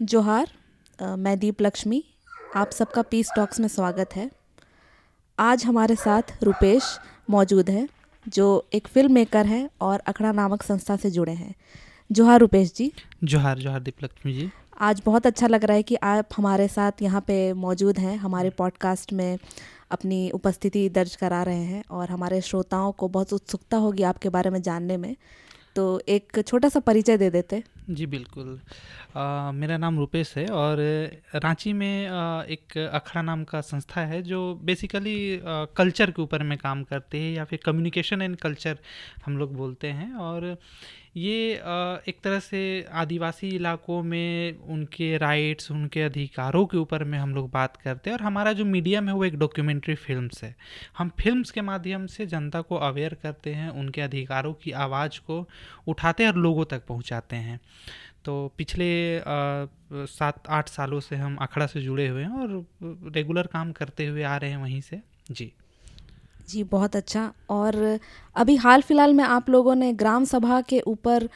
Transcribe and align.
जोहार 0.00 0.50
मैं 1.18 1.38
दीप 1.38 1.60
लक्ष्मी 1.62 2.02
आप 2.56 2.70
सबका 2.70 3.02
पीस 3.02 3.30
टॉक्स 3.36 3.60
में 3.60 3.66
स्वागत 3.68 4.14
है। 4.16 4.30
आज 5.38 5.64
हमारे 5.64 5.96
साथ 5.96 6.22
रुपेश 6.42 6.84
मौजूद 7.30 7.70
है 7.70 7.88
जो 8.26 8.46
एक 8.74 8.88
फ़िल्म 8.88 9.12
मेकर 9.12 9.46
है 9.46 9.68
और 9.80 9.98
अखड़ा 9.98 10.32
नामक 10.32 10.62
संस्था 10.62 10.96
से 10.96 11.10
जुड़े 11.10 11.32
हैं। 11.32 11.54
जोहार 12.10 12.40
रुपेश 12.40 12.72
जी। 12.76 12.90
जोहार 13.24 13.58
जोहार 13.58 13.80
दीप 13.80 14.04
लक्ष्मी 14.04 14.32
जी। 14.32 14.50
आज 14.80 15.02
बहुत 15.06 15.26
अच्छा 15.26 15.46
लग 15.46 15.64
रहा 15.64 15.76
है 15.76 15.82
कि 15.82 15.94
आप 15.94 16.28
हमारे 16.36 16.68
साथ 16.68 17.02
यहाँ 17.02 17.20
पे 17.20 17.52
मौजूद 17.52 17.98
हैं 17.98 18.16
हमारे 18.16 18.50
पॉडकास्ट 18.50 19.12
में 19.12 19.38
अपनी 19.90 20.30
उपस्थिति 20.30 20.88
दर्ज 20.88 21.16
करा 21.16 21.42
रहे 21.42 21.64
हैं 21.64 21.84
और 21.90 22.10
हमारे 22.10 22.40
श्रोताओं 22.40 22.92
को 22.92 23.08
बहुत 23.08 23.32
उत्सुकता 23.32 23.76
होगी 23.76 24.02
आपके 24.02 24.28
बारे 24.28 24.50
में 24.50 24.62
जानने 24.62 24.96
में। 24.96 25.14
तो 25.76 26.00
एक 26.08 26.42
छोटा 26.46 26.68
सा 26.68 26.80
परिचय 26.80 27.16
दे 27.16 27.30
देते। 27.30 27.62
जी 27.90 28.06
बिल्कुल। 28.06 28.48
आ, 29.16 29.50
मेरा 29.52 29.76
नाम 29.78 29.98
रुपेश 29.98 30.36
है 30.36 30.46
और 30.54 30.78
रांची 31.34 31.72
में 31.72 32.06
आ, 32.08 32.42
एक 32.44 32.76
अखड़ा 32.78 33.22
नाम 33.22 33.42
का 33.44 33.60
संस्था 33.60 34.00
है 34.06 34.20
जो 34.22 34.40
बेसिकली 34.64 35.14
कल्चर 35.76 36.10
के 36.10 36.22
ऊपर 36.22 36.42
में 36.42 36.56
काम 36.58 36.82
करते 36.84 37.20
हैं 37.20 37.32
या 37.34 37.44
फिर 37.44 37.58
कम्युनिकेशन 37.64 38.22
एंड 38.22 38.36
कल्चर 38.36 38.78
हम 39.26 39.38
लोग 39.38 39.54
बोलते 39.56 39.88
हैं 39.90 40.12
और 40.28 40.56
ये 41.16 41.54
एक 42.08 42.16
तरह 42.24 42.40
से 42.40 42.60
आदिवासी 42.92 43.48
इलाकों 43.48 44.02
में 44.02 44.58
उनके 44.68 45.16
राइट्स 45.18 45.70
उनके 45.70 46.02
अधिकारों 46.02 46.64
के 46.66 46.76
ऊपर 46.76 47.04
में 47.04 47.18
हम 47.18 47.34
लोग 47.34 47.50
बात 47.50 47.76
करते 47.76 48.10
हैं 48.10 48.16
और 48.16 48.22
हमारा 48.24 48.52
जो 48.52 48.64
मीडियम 48.64 49.08
है 49.08 49.14
वो 49.14 49.24
एक 49.24 49.38
डॉक्यूमेंट्री 49.38 49.94
फिल्म्स 49.94 50.42
है। 50.44 50.54
हम 50.98 51.10
फिल्म्स 51.20 51.50
के 51.50 51.60
माध्यम 51.60 52.06
से 52.06 52.26
जनता 52.26 52.60
को 52.60 52.76
अवेयर 52.76 53.14
करते 53.14 53.54
हैं, 53.54 53.68
उनके 53.70 54.00
अधिकारों 54.00 54.52
की 54.54 54.70
आवाज़ 54.78 55.20
को 55.20 55.48
उठाते 55.88 56.22
हैं 56.22 56.30
और 56.30 56.36
लोगों 56.36 56.64
तक 56.64 56.86
पहुंचाते 56.86 57.36
हैं। 57.36 57.60
तो 58.24 58.52
पिछले 58.58 58.90
सात, 59.20 60.42
आठ 60.48 60.68
सालों 60.68 61.00
से 61.00 61.16
हम 61.16 61.36
अखड़ा 61.36 61.66
से 61.66 61.80
जुड़े 61.82 62.08
हुए 62.08 62.22
हैं 62.22 62.30
और 62.30 63.12
रेगुलर 63.14 63.46
काम 63.46 63.72
करते 63.72 64.06
हुए 64.06 64.22
आ 64.22 64.36
रहे 64.36 64.50
हैं 64.50 64.56
वहीं 64.56 64.80
से। 64.80 65.00
जी। 65.30 65.52
जी 66.50 66.62
बहुत 66.66 66.96
अच्छा। 66.96 67.32
और 67.50 67.98
अभी 68.36 68.56
हाल 68.58 68.82
फ़िलहाल 68.82 69.12
में 69.14 69.24
आप 69.26 69.48
लोगों 69.50 69.74
ने 69.74 69.92
ग्राम 69.94 70.24
सभा 70.24 70.60
के 70.68 70.80
ऊपर 70.86 71.28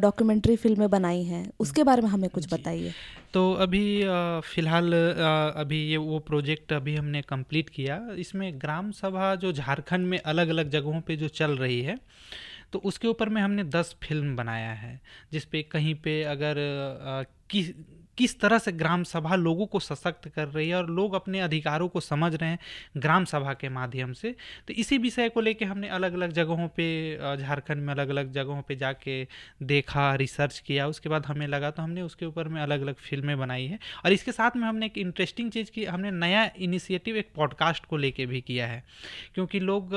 डॉक्यूमेंट्री 0.00 0.56
फ़िल्में 0.56 0.88
बनाई 0.90 1.22
हैं। 1.24 1.44
उसके 1.60 1.84
बारे 1.84 2.02
में 2.02 2.08
हमें 2.10 2.28
कुछ 2.30 2.52
बताइए। 2.52 2.92
तो 3.34 3.52
अभी 3.62 3.84
फ़िलहाल 4.44 4.92
अभी 5.56 5.78
ये 5.86 5.96
वो 5.98 6.18
प्रोजेक्ट 6.26 6.72
अभी 6.72 6.94
हमने 6.96 7.22
कंप्लीट 7.28 7.68
किया। 7.70 8.00
इसमें 8.18 8.50
ग्राम 8.60 8.90
सभा 8.94 9.34
जो 9.36 9.52
झारखंड 9.54 10.06
में 10.06 10.18
अलग 10.20 10.48
अलग 10.48 10.70
जगहों 10.70 11.00
पे 11.02 11.16
जो 11.16 11.28
चल 11.30 11.56
रही 11.58 11.80
है 11.82 11.98
तो 12.72 12.78
उसके 12.84 13.08
ऊपर 13.08 13.28
में 13.28 13.40
हमने 13.42 13.64
दस 13.66 13.94
फ़िल्म 14.02 14.34
बनाया 14.36 14.72
है 14.74 15.00
जिस 15.32 15.44
पे 15.44 15.62
कहीं 15.72 15.94
पे 16.04 16.22
अगर 16.28 16.54
किस 17.50 17.70
किस 18.18 18.38
तरह 18.40 18.58
से 18.58 18.72
ग्राम 18.72 19.02
सभा 19.04 19.34
लोगों 19.36 19.66
को 19.66 19.80
सशक्त 19.80 20.28
कर 20.28 20.48
रही 20.48 20.68
है 20.68 20.76
और 20.76 20.90
लोग 20.90 21.14
अपने 21.14 21.40
अधिकारों 21.40 21.88
को 21.88 22.00
समझ 22.00 22.34
रहे 22.34 22.50
हैं 22.50 22.58
ग्राम 22.96 23.24
सभा 23.24 23.52
के 23.54 23.68
माध्यम 23.68 24.12
से। 24.12 24.34
तो 24.68 24.74
इसी 24.74 24.98
विषय 24.98 25.28
को 25.28 25.40
लेकर 25.40 25.66
हमने 25.66 25.88
अलग 25.88 26.14
अलग 26.14 26.32
जगहों 26.32 26.68
पे 26.76 26.86
झारखंड 27.36 27.82
में 27.82 27.92
अलग 27.94 28.08
अलग 28.08 28.32
जगहों 28.32 28.62
पे 28.62 28.76
जाके 28.76 29.22
देखा, 29.62 30.14
रिसर्च 30.14 30.58
किया। 30.58 30.86
उसके 30.86 31.08
बाद 31.08 31.26
हमें 31.26 31.46
लगा 31.46 31.70
तो 31.70 31.82
हमने 31.82 32.02
उसके 32.02 32.26
ऊपर 32.26 32.48
में 32.48 32.60
अलग 32.62 32.80
अलग 32.82 32.94
फ़िल्में 33.00 33.38
बनाई 33.38 33.66
है। 33.66 33.78
और 34.04 34.12
इसके 34.12 34.32
साथ 34.32 34.56
में 34.56 34.66
हमने 34.68 34.86
एक 34.86 34.98
इंटरेस्टिंग 34.98 35.50
चीज़ 35.52 35.70
की, 35.70 35.84
हमने 35.84 36.10
नया 36.10 36.48
इनिशिएटिव 36.58 37.16
एक 37.16 37.30
पॉडकास्ट 37.36 37.84
को 37.86 37.96
लेके 37.96 38.26
भी 38.26 38.40
किया 38.40 38.66
है। 38.66 38.82
क्योंकि 39.34 39.60
लोग 39.60 39.90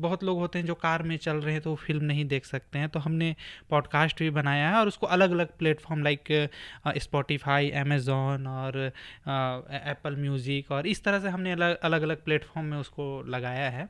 बहुत 0.00 0.24
लोग 0.24 0.38
होते 0.38 0.58
हैं 0.58 0.66
जो 0.66 0.74
कार 0.76 1.02
में 1.02 1.16
चल 1.18 1.36
रहे 1.36 1.52
हैं 1.52 1.62
तो 1.62 1.70
वो 1.70 1.76
फ़िल्म 1.76 2.04
नहीं 2.04 2.24
देख 2.26 2.46
सकते 2.46 2.78
हैं। 2.78 2.88
तो 2.88 3.00
हमने 3.00 3.34
पॉडकास्ट 3.70 4.18
भी 4.18 4.30
बनाया 4.32 4.68
है 4.70 4.76
और 4.76 4.88
उसको 4.88 5.06
अलग 5.08 5.30
अलग 5.30 5.56
प्लेटफॉर्म 5.58 6.02
लाइक 6.02 6.48
स्पॉटिफाई 6.98 7.61
अमेज़ॉन 7.70 8.46
और 8.46 8.76
एप्पल 9.26 10.16
म्यूज़िक 10.16 10.70
और 10.72 10.86
इस 10.86 11.02
तरह 11.04 11.20
से 11.20 11.28
हमने 11.28 11.52
अलग 11.52 11.76
अलग 11.76 12.02
अलग 12.02 12.22
प्लेटफॉर्म 12.24 12.66
में 12.66 12.76
उसको 12.78 13.22
लगाया 13.22 13.68
है। 13.70 13.88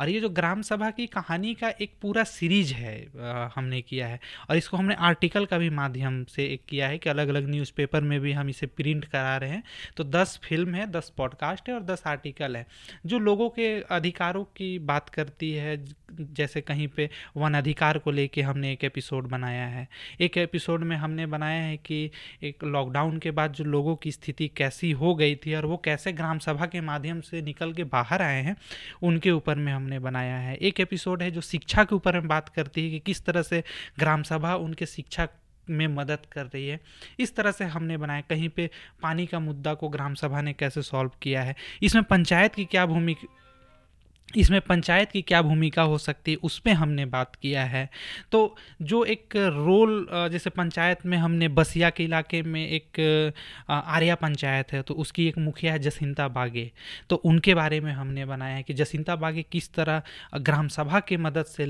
और 0.00 0.08
ये 0.08 0.20
जो 0.20 0.28
ग्राम 0.28 0.62
सभा 0.62 0.90
की 0.90 1.06
कहानी 1.06 1.54
का 1.54 1.68
एक 1.80 1.92
पूरा 2.02 2.24
सीरीज़ 2.24 2.72
है 2.74 2.96
अ, 2.96 3.50
हमने 3.54 3.80
किया 3.82 4.06
है। 4.06 4.20
और 4.50 4.56
इसको 4.56 4.76
हमने 4.76 4.94
आर्टिकल 4.94 5.46
का 5.46 5.58
भी 5.58 5.70
माध्यम 5.70 6.24
से 6.24 6.44
एक 6.44 6.62
किया 6.68 6.88
है 6.88 6.98
कि 6.98 7.10
अलग 7.10 7.28
अलग 7.28 7.48
न्यूज़पेपर 7.50 8.00
में 8.00 8.18
भी 8.20 8.32
हम 8.32 8.48
इसे 8.48 8.66
प्रिंट 8.66 9.04
करा 9.04 9.36
रहे 9.36 9.50
हैं। 9.50 9.62
तो 9.96 10.04
दस 10.04 10.38
फ़िल्म 10.44 10.74
है 10.74 10.86
दस 10.90 11.12
पॉडकास्ट 11.16 11.68
है 11.68 11.74
और 11.74 11.82
दस 11.82 12.02
आर्टिकल 12.06 12.56
है। 12.56 12.66
जो 13.06 13.18
लोगों 13.18 13.48
के 13.50 13.68
अधिकारों 13.80 14.44
की 14.44 14.78
बात 14.78 15.08
करती 15.08 15.52
है 15.52 15.76
जैसे 16.12 16.60
कहीं 16.60 16.86
पे 16.88 17.08
वन 17.36 17.54
अधिकार 17.54 17.98
को 17.98 18.10
लेके 18.10 18.42
हमने 18.42 18.72
एक 18.72 18.84
एपिसोड 18.84 19.28
बनाया 19.28 19.66
है। 19.66 19.86
एक 20.20 20.36
एपिसोड 20.38 20.84
में 20.84 20.96
हमने 20.96 21.26
बनाया 21.26 21.62
है 21.62 21.76
कि 21.76 22.10
एक 22.42 22.64
लॉकडाउन 22.64 23.11
के 23.18 23.30
बाद 23.30 23.52
जो 23.52 23.64
लोगों 23.64 23.96
की 23.96 24.12
स्थिति 24.12 24.48
कैसी 24.48 24.90
हो 24.90 25.14
गई 25.14 25.36
थी 25.36 25.54
और 25.54 25.66
वो 25.66 25.76
कैसे 25.76 26.12
ग्राम 26.12 26.38
सभा 26.38 26.66
के 26.66 26.80
माध्यम 26.80 27.20
से 27.20 27.42
निकल 27.42 27.72
के 27.72 27.84
बाहर 27.84 28.22
आए 28.22 28.42
हैं, 28.42 28.56
उनके 29.02 29.30
ऊपर 29.30 29.54
में 29.54 29.72
हमने 29.72 29.98
बनाया 29.98 30.36
है। 30.36 30.56
एक 30.56 30.80
एपिसोड 30.80 31.22
है 31.22 31.30
जो 31.30 31.40
शिक्षा 31.40 31.84
के 31.84 31.94
ऊपर 31.94 32.12
में 32.12 32.28
बात 32.28 32.48
करती 32.48 32.84
है 32.84 32.90
कि 32.90 32.98
किस 32.98 33.24
तरह 33.24 33.42
से 33.42 33.64
ग्राम 33.98 34.22
सभा 34.22 34.56
उनके 34.56 34.86
शिक्षा 34.86 35.28
में 35.70 35.86
मदद 35.86 36.18
कर 36.32 36.44
रही 36.44 36.68
है। 36.68 36.80
इस 37.18 37.36
तरह 37.36 37.50
से 37.50 37.64
हमने 37.64 37.96
बनाया, 37.96 38.20
कहीं 38.20 38.48
पे 38.48 38.70
पानी 39.02 39.26
का 39.26 39.40
मुद्दा 39.40 39.74
को 39.74 39.88
ग्राम 39.88 40.14
सभा 40.14 40.40
ने 40.40 40.52
कैसे 40.52 40.82
सॉल्व 40.82 41.10
किया 41.22 41.42
है। 41.42 41.54
इसमें 41.82 42.04
पंचायत 42.04 42.54
की 42.54 42.64
क्या 42.64 42.86
भूमिका 42.86 43.34
इसमें 44.36 44.60
पंचायत 44.60 45.10
की 45.10 45.22
क्या 45.22 45.40
भूमिका 45.42 45.82
हो 45.82 45.98
सकती 45.98 46.30
है, 46.30 46.36
उस 46.38 46.58
पर 46.58 46.70
हमने 46.72 47.04
बात 47.06 47.36
किया 47.36 47.64
है। 47.64 47.88
तो 48.32 48.56
जो 48.82 49.02
एक 49.06 49.36
रोल 49.36 50.06
जैसे 50.32 50.50
पंचायत 50.50 51.04
में 51.06 51.16
हमने 51.18 51.48
बसिया 51.50 51.90
के 51.90 52.04
इलाके 52.04 52.42
में 52.42 52.66
एक 52.68 53.00
आर्या 53.70 54.14
पंचायत 54.14 54.72
है 54.72 54.82
तो 54.82 54.94
उसकी 54.94 55.26
एक 55.28 55.38
मुखिया 55.38 55.72
है 55.72 55.78
जसिंता 55.78 56.28
बागे। 56.30 56.70
तो 57.10 57.16
उनके 57.16 57.54
बारे 57.54 57.80
में 57.80 57.92
हमने 57.92 58.24
बनाया 58.26 58.56
है 58.56 58.62
कि 58.62 58.74
जसिंता 58.74 59.16
बागे 59.16 59.42
किस 59.52 59.72
तरह 59.74 60.02
ग्राम 60.40 60.68
सभा 60.68 61.00
के 61.00 61.16
मदद 61.18 61.44
से 61.46 61.66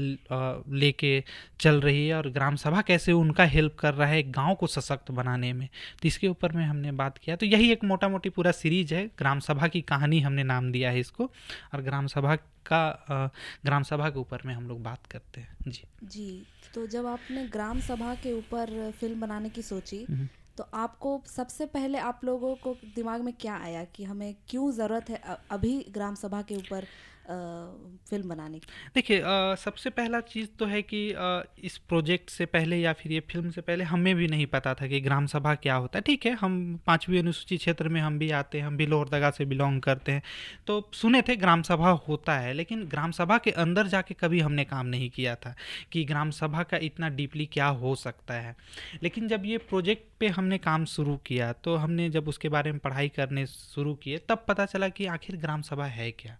लेके 0.77 1.13
चल 1.61 1.81
रही 1.81 2.07
है 2.07 2.15
और 2.15 2.29
ग्राम 2.31 2.57
सभा 2.57 2.81
कैसे 2.83 3.13
उनका 3.13 3.45
हेल्प 3.47 3.77
कर 3.79 3.95
रहा 3.95 4.09
है 4.09 4.23
गाँव 4.33 4.55
को 4.55 4.67
सशक्त 4.67 5.11
बनाने 5.11 5.53
में। 5.53 5.69
तो 6.03 6.09
इसके 6.09 6.29
ऊपर 6.29 6.53
में 6.53 6.65
हमने 6.67 6.93
बात 6.93 7.19
किया। 7.19 7.37
तो 7.37 7.47
यही 7.47 7.71
एक 7.73 7.85
मोटा 7.85 8.09
मोटी 8.09 8.29
पूरा 8.31 8.53
सीरीज़ 8.53 8.95
है। 8.95 9.07
ग्राम 9.19 9.41
सभा 9.41 9.67
की 9.69 9.81
कहानी 9.83 10.21
हमने 10.21 10.45
नाम 10.45 10.71
दिया 10.73 10.91
है 10.91 11.01
इसको। 11.01 11.31
और 11.75 11.83
ग्राम 11.83 12.07
सभा 12.07 12.37
का 12.67 13.31
ग्राम 13.65 13.83
सभा 13.83 14.11
के 14.11 14.19
ऊपर 14.19 14.43
में 14.47 14.55
हम 14.55 14.69
लोग 14.69 14.83
बात 14.83 15.07
करते 15.07 15.41
हैं 15.41 15.57
जी 15.69 15.85
जी 16.05 16.47
तो 16.75 16.87
जब 16.87 17.07
आपने 17.07 17.47
ग्राम 17.49 17.81
सभा 17.81 18.15
के 18.15 18.33
ऊपर 18.33 18.91
फ़िल्म 19.01 19.21
बनाने 19.21 19.49
की 19.49 19.63
सोची 19.63 20.05
हम्म। 20.11 20.29
तो 20.57 20.65
आपको 20.75 21.21
सबसे 21.27 21.67
पहले 21.67 21.99
आप 22.01 22.21
लोगों 22.25 22.55
को 22.57 22.75
दिमाग 22.95 23.21
में 23.21 23.33
क्या 23.35 23.57
आया 23.59 23.85
कि 23.95 24.05
हमें 24.05 24.35
क्यों 24.49 24.71
ज़रूरत 24.73 25.11
है 25.11 25.39
अभी 25.51 25.79
ग्राम 25.91 26.15
सभा 26.15 26.43
के 26.43 26.57
ऊपर 26.57 26.87
फ़िल्म 27.25 28.29
बनाने 28.29 28.59
की 28.59 28.67
देखिए 28.95 29.21
सबसे 29.59 29.91
पहला 29.91 30.21
चीज़ 30.23 30.49
तो 30.59 30.67
है 30.67 30.81
कि 30.83 31.01
अ, 31.13 31.43
इस 31.65 31.77
प्रोजेक्ट 31.89 32.31
से 32.31 32.47
पहले 32.47 32.77
या 32.77 32.93
फिर 32.93 33.13
ये 33.13 33.21
फ़िल्म 33.31 33.51
से 33.51 33.61
पहले 33.61 33.85
हमें 33.85 34.15
भी 34.17 34.27
नहीं 34.29 34.47
पता 34.47 34.75
था 34.75 34.87
कि 34.87 35.01
ग्राम 35.01 35.27
सभा 35.27 35.55
क्या 35.57 35.75
होता 35.75 35.99
है। 35.99 36.03
ठीक 36.03 36.27
है 36.27 36.33
हम 36.35 36.57
पाँचवीं 36.87 37.19
अनुसूचित 37.19 37.59
क्षेत्र 37.61 37.89
में 37.89 38.01
हम 38.01 38.19
भी 38.19 38.31
आते 38.33 38.59
हैं 38.59 38.67
हम 38.67 38.77
भी 38.77 38.87
लोहरदगा 38.87 39.31
से 39.31 39.45
बिलोंग 39.45 39.81
करते 39.83 40.13
हैं। 40.13 40.23
तो 40.67 40.91
सुने 40.95 41.23
थे 41.23 41.37
ग्राम 41.37 41.63
सभा 41.63 41.91
होता 42.09 42.39
है 42.39 42.53
लेकिन 42.55 42.85
ग्राम 42.89 43.11
सभा 43.13 43.39
के 43.39 43.51
अंदर 43.63 43.87
जाके 43.87 44.15
कभी 44.15 44.41
हमने 44.41 44.65
काम 44.65 44.87
नहीं 44.87 45.11
किया 45.11 45.35
था 45.37 45.55
कि 45.93 46.05
ग्राम 46.05 46.31
सभा 46.33 46.63
का 46.63 46.77
इतना 46.83 47.09
डीपली 47.11 47.47
क्या 47.47 47.67
हो 47.67 47.95
सकता 47.97 48.35
है। 48.35 48.55
लेकिन 49.03 49.29
जब 49.29 49.47
ये 49.47 49.59
प्रोजेक्ट 49.61 50.05
पे 50.21 50.29
हमने 50.31 50.59
काम 50.61 50.85
शुरू 50.89 51.17
किया 51.27 51.53
तो 51.55 51.77
हमने 51.77 52.09
जब 52.11 52.29
उसके 52.29 52.49
बारे 52.49 52.73
में 52.73 52.79
पढ़ाई 52.81 53.09
करने 53.09 53.47
शुरू 53.47 53.95
किए 53.95 54.19
तब 54.29 54.45
पता 54.49 54.67
चला 54.67 54.89
कि 54.91 55.07
आखिर 55.09 55.37
ग्राम 55.37 55.63
सभा 55.63 55.87
है 55.89 56.11
क्या। 56.13 56.37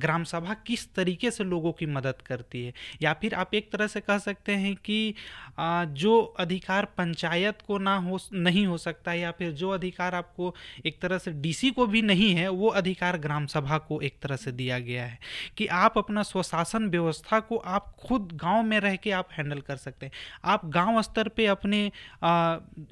ग्राम 0.00 0.24
सभा 0.24 0.54
किस 0.66 0.86
तरीके 0.94 1.30
से 1.30 1.44
लोगों 1.44 1.72
की 1.72 1.86
मदद 1.86 2.22
करती 2.26 2.64
है? 2.64 2.72
या 3.02 3.12
फिर 3.12 3.34
आप 3.34 3.54
एक 3.54 3.70
तरह 3.72 3.86
से 3.86 4.00
कह 4.00 4.18
सकते 4.18 4.52
हैं 4.52 4.74
कि 4.76 5.14
जो 5.94 6.20
अधिकार 6.40 6.84
पंचायत 6.98 7.58
को 7.66 7.78
ना 7.78 7.96
हो, 7.96 8.18
नहीं 8.32 8.66
हो 8.66 8.78
सकता 8.78 9.12
या 9.12 9.30
फिर 9.30 9.50
जो 9.52 9.70
अधिकार 9.70 10.14
आपको 10.14 10.54
एक 10.86 11.00
तरह 11.02 11.18
से 11.18 11.30
डीसी 11.32 11.70
को 11.70 11.86
भी 11.86 12.02
नहीं 12.02 12.32
है, 12.34 12.48
वो 12.48 12.68
अधिकार 12.70 13.18
ग्राम 13.18 13.46
सभा 13.46 13.78
को 13.78 14.00
एक 14.00 14.18
तरह 14.22 14.36
से 14.36 14.52
दिया 14.52 14.78
गया 14.78 15.04
है। 15.04 15.18
कि 15.56 15.66
आप 15.66 15.98
अपना 15.98 16.22
स्वशासन 16.22 16.88
व्यवस्था 16.90 17.40
को 17.40 17.56
आप 17.56 17.94
खुद 17.98 18.32
गाँव 18.34 18.62
में 18.62 18.78
रह 18.80 18.96
के 18.96 19.10
आप 19.10 19.28
हैंडल 19.32 19.60
कर 19.60 19.76
सकते 19.76 20.06
हैं। 20.06 20.12
आप 20.44 20.66
गाँव 20.66 21.00
स्तर 21.02 21.28
पे 21.28 21.46
अपने 21.46 21.90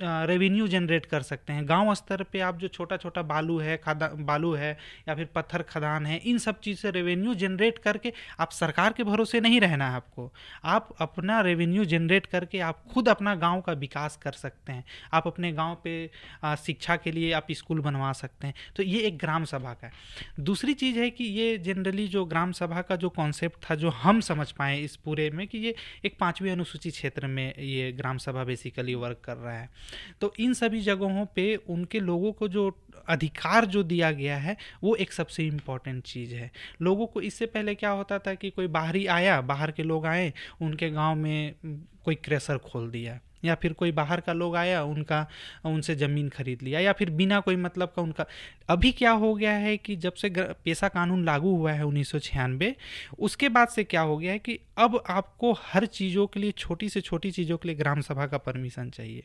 रेवेन्यू 0.00 0.68
जनरेट 0.68 1.06
कर 1.06 1.22
सकते 1.22 1.52
हैं। 1.52 1.68
गाँव 1.68 1.94
स्तर 1.94 2.22
पे 2.22 2.40
आप 2.40 2.58
जो 2.58 2.68
छोटा 2.68 2.96
छोटा 2.96 3.22
बालू 3.24 3.58
है, 3.58 3.76
खादा, 3.76 4.08
बालू 4.08 4.52
है 4.54 4.76
या 5.08 5.14
फिर 5.14 5.28
पत्थर 5.34 5.62
खदान 5.64 6.06
है, 6.06 6.16
इन 6.18 6.38
सब 6.38 6.60
चीज़ 6.68 6.78
से 6.78 6.90
रेवेन्यू 6.90 7.34
जनरेट 7.34 7.78
करके 7.78 8.12
आप 8.40 8.50
सरकार 8.52 8.92
के 8.92 9.04
भरोसे 9.04 9.40
नहीं 9.40 9.60
रहना 9.60 9.88
है 9.88 9.96
आपको। 9.96 10.32
आप 10.64 10.88
अपना 11.00 11.40
रेवेन्यू 11.40 11.84
जनरेट 11.86 12.26
करके 12.26 12.58
आप 12.60 12.84
खुद 12.92 13.08
अपना 13.08 13.34
गाँव 13.36 13.60
का 13.60 13.72
विकास 13.78 14.16
कर 14.16 14.32
सकते 14.34 14.72
हैं। 14.72 14.84
आप 15.12 15.26
अपने 15.26 15.52
गाँव 15.52 15.76
पे 15.84 16.10
शिक्षा 16.58 16.96
के 16.96 17.12
लिए 17.12 17.32
आप 17.32 17.46
स्कूल 17.52 17.80
बनवा 17.80 18.12
सकते 18.12 18.46
हैं। 18.46 18.54
तो 18.76 18.82
ये 18.82 19.00
एक 19.00 19.18
ग्राम 19.18 19.44
सभा 19.44 19.72
का 19.72 19.86
है। 19.86 19.92
दूसरी 20.40 20.74
चीज़ 20.74 20.98
है 20.98 21.10
कि 21.10 21.24
ये 21.24 21.56
जनरली 21.58 22.06
जो 22.08 22.24
ग्राम 22.24 22.52
सभा 22.52 22.82
का 22.82 22.96
जो 22.96 23.08
कॉन्सेप्ट 23.10 23.64
था, 23.64 23.74
जो 23.74 23.88
हम 23.90 24.20
समझ 24.20 24.50
पाए 24.52 24.78
इस 24.78 24.96
पूरे 24.96 25.30
में 25.30 25.46
कि 25.46 25.58
ये 25.58 25.74
एक 26.04 26.16
पाँचवीं 26.20 26.50
अनुसूची 26.50 26.90
क्षेत्र 26.90 27.26
में 27.26 27.46
ये 27.58 27.90
ग्राम 27.92 28.18
सभा 28.18 28.44
बेसिकली 28.44 28.94
वर्क 28.94 29.20
कर 29.24 29.36
रहा 29.36 29.58
है। 29.58 29.68
तो 30.20 30.32
इन 30.38 30.54
सभी 30.54 30.80
जगहों 30.80 31.24
पर 31.28 31.56
उनके 31.68 32.00
लोगों 32.00 32.32
को 32.32 32.48
जो 32.48 32.68
अधिकार 33.08 33.64
जो 33.64 33.82
दिया 33.82 34.10
गया 34.10 34.36
है, 34.36 34.56
वो 34.82 34.94
एक 34.94 35.12
सबसे 35.12 35.46
इंपॉर्टेंट 35.46 36.02
चीज़ 36.04 36.34
है। 36.34 36.50
लोगों 36.82 37.06
को 37.06 37.20
इससे 37.20 37.46
पहले 37.46 37.74
क्या 37.74 37.90
होता 37.90 38.18
था 38.18 38.34
कि 38.34 38.50
कोई 38.50 38.66
बाहरी 38.66 39.06
आया, 39.06 39.40
बाहर 39.40 39.70
के 39.70 39.82
लोग 39.82 40.06
आए, 40.06 40.32
उनके 40.62 40.90
गाँव 40.90 41.14
में 41.14 41.54
कोई 42.04 42.14
क्रेशर 42.14 42.58
खोल 42.58 42.90
दिया, 42.90 43.18
या 43.44 43.54
फिर 43.54 43.72
कोई 43.72 43.92
बाहर 43.92 44.20
का 44.20 44.32
लोग 44.32 44.56
आया, 44.56 44.82
उनका, 44.82 45.26
उनसे 45.64 45.94
ज़मीन 45.94 46.28
खरीद 46.28 46.62
लिया, 46.62 46.80
या 46.80 46.92
फिर 46.92 47.10
बिना 47.10 47.40
कोई 47.40 47.56
मतलब 47.56 47.92
का 47.96 48.02
उनका। 48.02 48.26
अभी 48.68 48.92
क्या 48.92 49.10
हो 49.10 49.34
गया 49.34 49.52
है 49.52 49.76
कि 49.76 49.96
जब 49.96 50.12
से 50.12 50.30
पेशा 50.64 50.88
कानून 50.88 51.24
लागू 51.24 51.54
हुआ 51.56 51.72
है 51.72 51.86
उन्नीस 51.86 52.10
सौ 52.10 52.18
छियानवे, 52.18 52.74
उसके 53.18 53.48
बाद 53.48 53.68
से 53.68 53.84
क्या 53.84 54.00
हो 54.00 54.16
गया 54.18 54.32
है 54.32 54.38
कि 54.38 54.58
अब 54.78 55.02
आपको 55.08 55.52
हर 55.52 55.86
चीज़ों 55.86 56.26
के 56.26 56.40
लिए, 56.40 56.52
छोटी 56.52 56.88
से 56.88 57.00
छोटी 57.00 57.30
चीज़ों 57.30 57.58
के 57.58 57.68
लिए 57.68 57.76
ग्राम 57.76 58.00
सभा 58.00 58.26
का 58.26 58.38
परमिशन 58.38 58.90
चाहिए। 58.90 59.24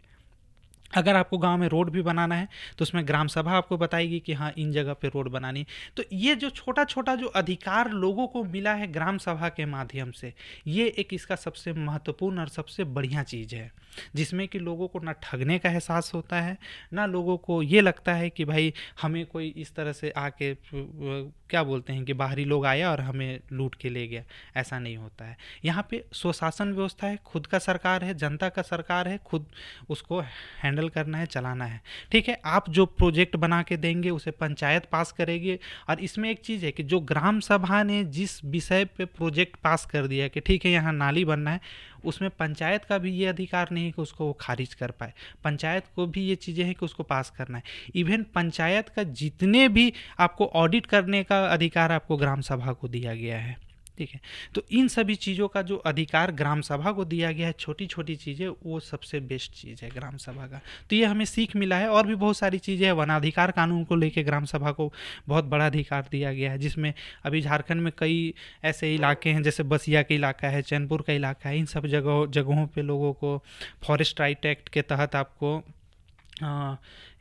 अगर 0.94 1.16
आपको 1.16 1.38
गाँव 1.38 1.57
में 1.57 1.68
रोड 1.68 1.90
भी 1.90 2.01
बनाना 2.01 2.36
है 2.36 2.48
तो 2.78 2.84
उसमें 2.84 3.06
ग्राम 3.07 3.28
सभा 3.28 3.51
आपको 3.51 3.78
बताएगी 3.78 4.19
कि 4.19 4.34
हाँ 4.34 4.51
इन 4.57 4.72
जगह 4.72 4.94
पे 4.94 5.07
रोड 5.07 5.30
बनानी 5.31 5.66
तो 5.98 6.04
ये 6.13 6.36
जो 6.36 6.50
छोटा 6.51 6.84
छोटा 6.86 7.16
जो 7.16 7.28
अधिकार 7.36 7.92
लोगों 7.92 8.28
को 8.28 8.44
मिला 8.44 8.74
है 8.74 8.92
ग्राम 8.92 9.18
सभा 9.18 9.50
के 9.50 9.66
माध्यम 9.66 10.12
से, 10.12 10.34
ये 10.68 10.86
एक 10.98 11.13
इसका 11.13 11.36
सबसे 11.36 11.74
महत्वपूर्ण 11.74 12.40
और 12.40 12.48
सबसे 12.48 12.84
बढ़िया 12.86 13.24
चीज़ 13.24 13.56
है, 13.56 13.72
जिसमें 14.16 14.48
कि 14.48 14.60
लोगों 14.60 14.88
को 14.88 15.00
ना 15.00 15.12
ठगने 15.24 15.57
का 15.60 15.69
एहसास 15.69 16.12
होता 16.13 16.42
है, 16.42 16.57
ना 16.94 17.06
लोगों 17.06 17.38
को 17.38 17.62
ये 17.63 17.81
लगता 17.81 18.13
है 18.13 18.30
कि 18.30 18.46
भाई, 18.46 18.74
हमें 19.01 19.25
कोई 19.25 19.48
इस 19.57 19.75
तरह 19.75 19.94
से 19.94 20.10
आके, 20.10 20.54
क्या 20.74 21.63
बोलते 21.63 21.94
हैं 21.94 22.04
कि 22.06 22.13
बाहरी 22.13 22.46
लोग 22.46 22.66
आया 22.66 22.92
और 22.92 23.01
हमें 23.01 23.39
लूट 23.51 23.75
के 23.75 23.89
ले 23.89 24.07
गया, 24.07 24.24
ऐसा 24.57 24.80
नहीं 24.80 24.98
होता 24.98 25.25
है। 25.25 25.38
यहाँ 25.66 25.88
पे 25.92 26.04
स्वशासन 26.13 26.74
व्यवस्था 26.74 27.07
है, 27.07 27.19
खुद 27.25 27.48
का 27.48 27.60
सरकार 27.60 28.04
है, 28.04 28.13
जनता 28.13 28.50
का 28.50 28.62
सरकार 28.62 29.07
है, 29.07 29.18
खुद 29.25 29.46
उसको 29.89 30.22
हैंडल 30.62 30.82
करना 30.89 31.18
है, 31.18 31.25
चलाना 31.25 31.65
है। 31.65 31.81
ठीक 32.12 32.30
है, 32.30 32.41
आप 32.45 32.69
जो 32.69 32.85
प्रोजेक्ट 32.85 33.35
बना 33.35 33.62
के 33.63 33.77
देंगे, 33.77 34.09
उसे 34.09 34.31
पंचायत 34.31 34.85
पास 34.85 35.12
करेगी। 35.12 35.59
और 35.89 36.00
इसमें 36.00 36.30
एक 36.30 36.39
चीज़ 36.39 36.65
है 36.65 36.71
कि 36.71 36.83
जो 36.83 37.00
ग्राम 37.00 37.39
सभा 37.39 37.83
ने 37.83 38.03
जिस 38.03 38.45
विषय 38.45 38.85
पे 38.85 39.06
प्रोजेक्ट 39.06 39.56
पास 39.56 39.85
कर 39.85 40.07
दिया 40.07 40.27
कि 40.27 40.39
ठीक 40.39 40.65
है, 40.65 40.71
यहाँ 40.71 40.94
नाली 40.94 41.25
बनना 41.25 41.51
है, 41.51 41.59
उसमें 42.06 42.30
पंचायत 42.30 42.85
का 42.85 42.97
भी 42.97 43.12
ये 43.12 43.25
अधिकार 43.25 43.69
नहीं 43.71 43.85
है 43.85 43.91
कि 43.91 44.01
उसको 44.01 44.25
वो 44.25 44.33
खारिज 44.33 44.74
कर 44.74 44.91
पाए। 44.91 45.13
पंचायत 45.44 45.83
को 45.95 46.07
भी 46.07 46.21
ये 46.21 46.35
चीज़ें 46.35 46.65
हैं 46.65 46.75
कि 46.75 46.86
उसको 46.86 47.03
पास 47.03 47.29
करना 47.29 47.57
है। 47.57 47.63
इवन 47.95 48.25
पंचायत 48.36 48.89
का 48.89 49.03
जितने 49.03 49.68
भी 49.69 49.94
आपको 50.19 50.45
ऑडिट 50.45 50.86
करने 50.86 51.24
का 51.24 51.45
अधिकार 51.45 51.91
आपको 51.91 52.18
ग्राम 52.18 52.41
सभा 52.41 52.74
को 52.74 52.88
दिया 52.88 53.15
गया 53.15 53.39
है। 53.39 53.73
ठीक 53.98 54.10
है? 54.10 54.19
तो 54.56 54.63
इन 54.72 54.88
सभी 54.88 55.16
चीज़ों 55.16 55.48
का 55.48 55.62
जो 55.62 55.75
अधिकार 55.78 56.31
ग्राम 56.31 56.62
सभा 56.62 56.92
को 56.92 57.06
दिया 57.06 57.31
गया 57.31 57.48
है 57.48 57.54
छोटी 57.54 57.86
छोटी 57.86 58.16
चीज़ें, 58.16 58.48
वो 58.48 58.80
सबसे 58.80 59.19
बेस्ट 59.19 59.51
चीज़ 59.51 59.84
है 59.86 59.90
ग्राम 59.90 60.18
सभा 60.18 60.48
का। 60.48 60.62
तो 60.90 60.95
ये 60.95 61.06
हमें 61.06 61.25
सीख 61.25 61.56
मिला 61.56 61.78
है 61.78 61.88
और 61.88 62.07
भी 62.07 62.16
बहुत 62.16 62.38
सारी 62.38 62.60
चीज़ें 62.60 62.86
हैं। 62.86 62.94
वनाधिकार 62.94 63.51
कानून 63.51 63.84
को 63.84 63.95
लेकर 63.95 64.24
ग्राम 64.24 64.45
सभा 64.45 64.72
को 64.72 64.92
बहुत 65.28 65.45
बड़ा 65.45 65.66
अधिकार 65.66 66.07
दिया 66.12 66.34
गया 66.34 66.51
है, 66.51 66.57
जिसमें 66.57 66.94
अभी 67.24 67.42
झारखंड 67.42 67.81
में 67.81 67.92
कई 67.98 68.34
ऐसे 68.63 68.94
इलाके 68.95 69.30
हैं, 69.30 69.44
जैसे 69.44 69.63
बसिया 69.63 70.01
का 70.04 70.16
इलाका 70.16 70.48
है, 70.48 70.62
चैनपुर 70.62 71.01
का 71.01 71.13
इलाका 71.13 71.50
है, 71.50 71.57
इन 71.57 71.66
सब 71.66 71.88
जगहों 71.88 72.25
जगहों 72.31 72.68
पर 72.68 72.81
लोगों 72.81 73.13
को 73.13 73.42
फॉरेस्ट 73.84 74.19
राइट 74.19 74.46
एक्ट 74.46 74.69
के 74.69 74.81
तहत 74.81 75.16
आपको 75.16 75.57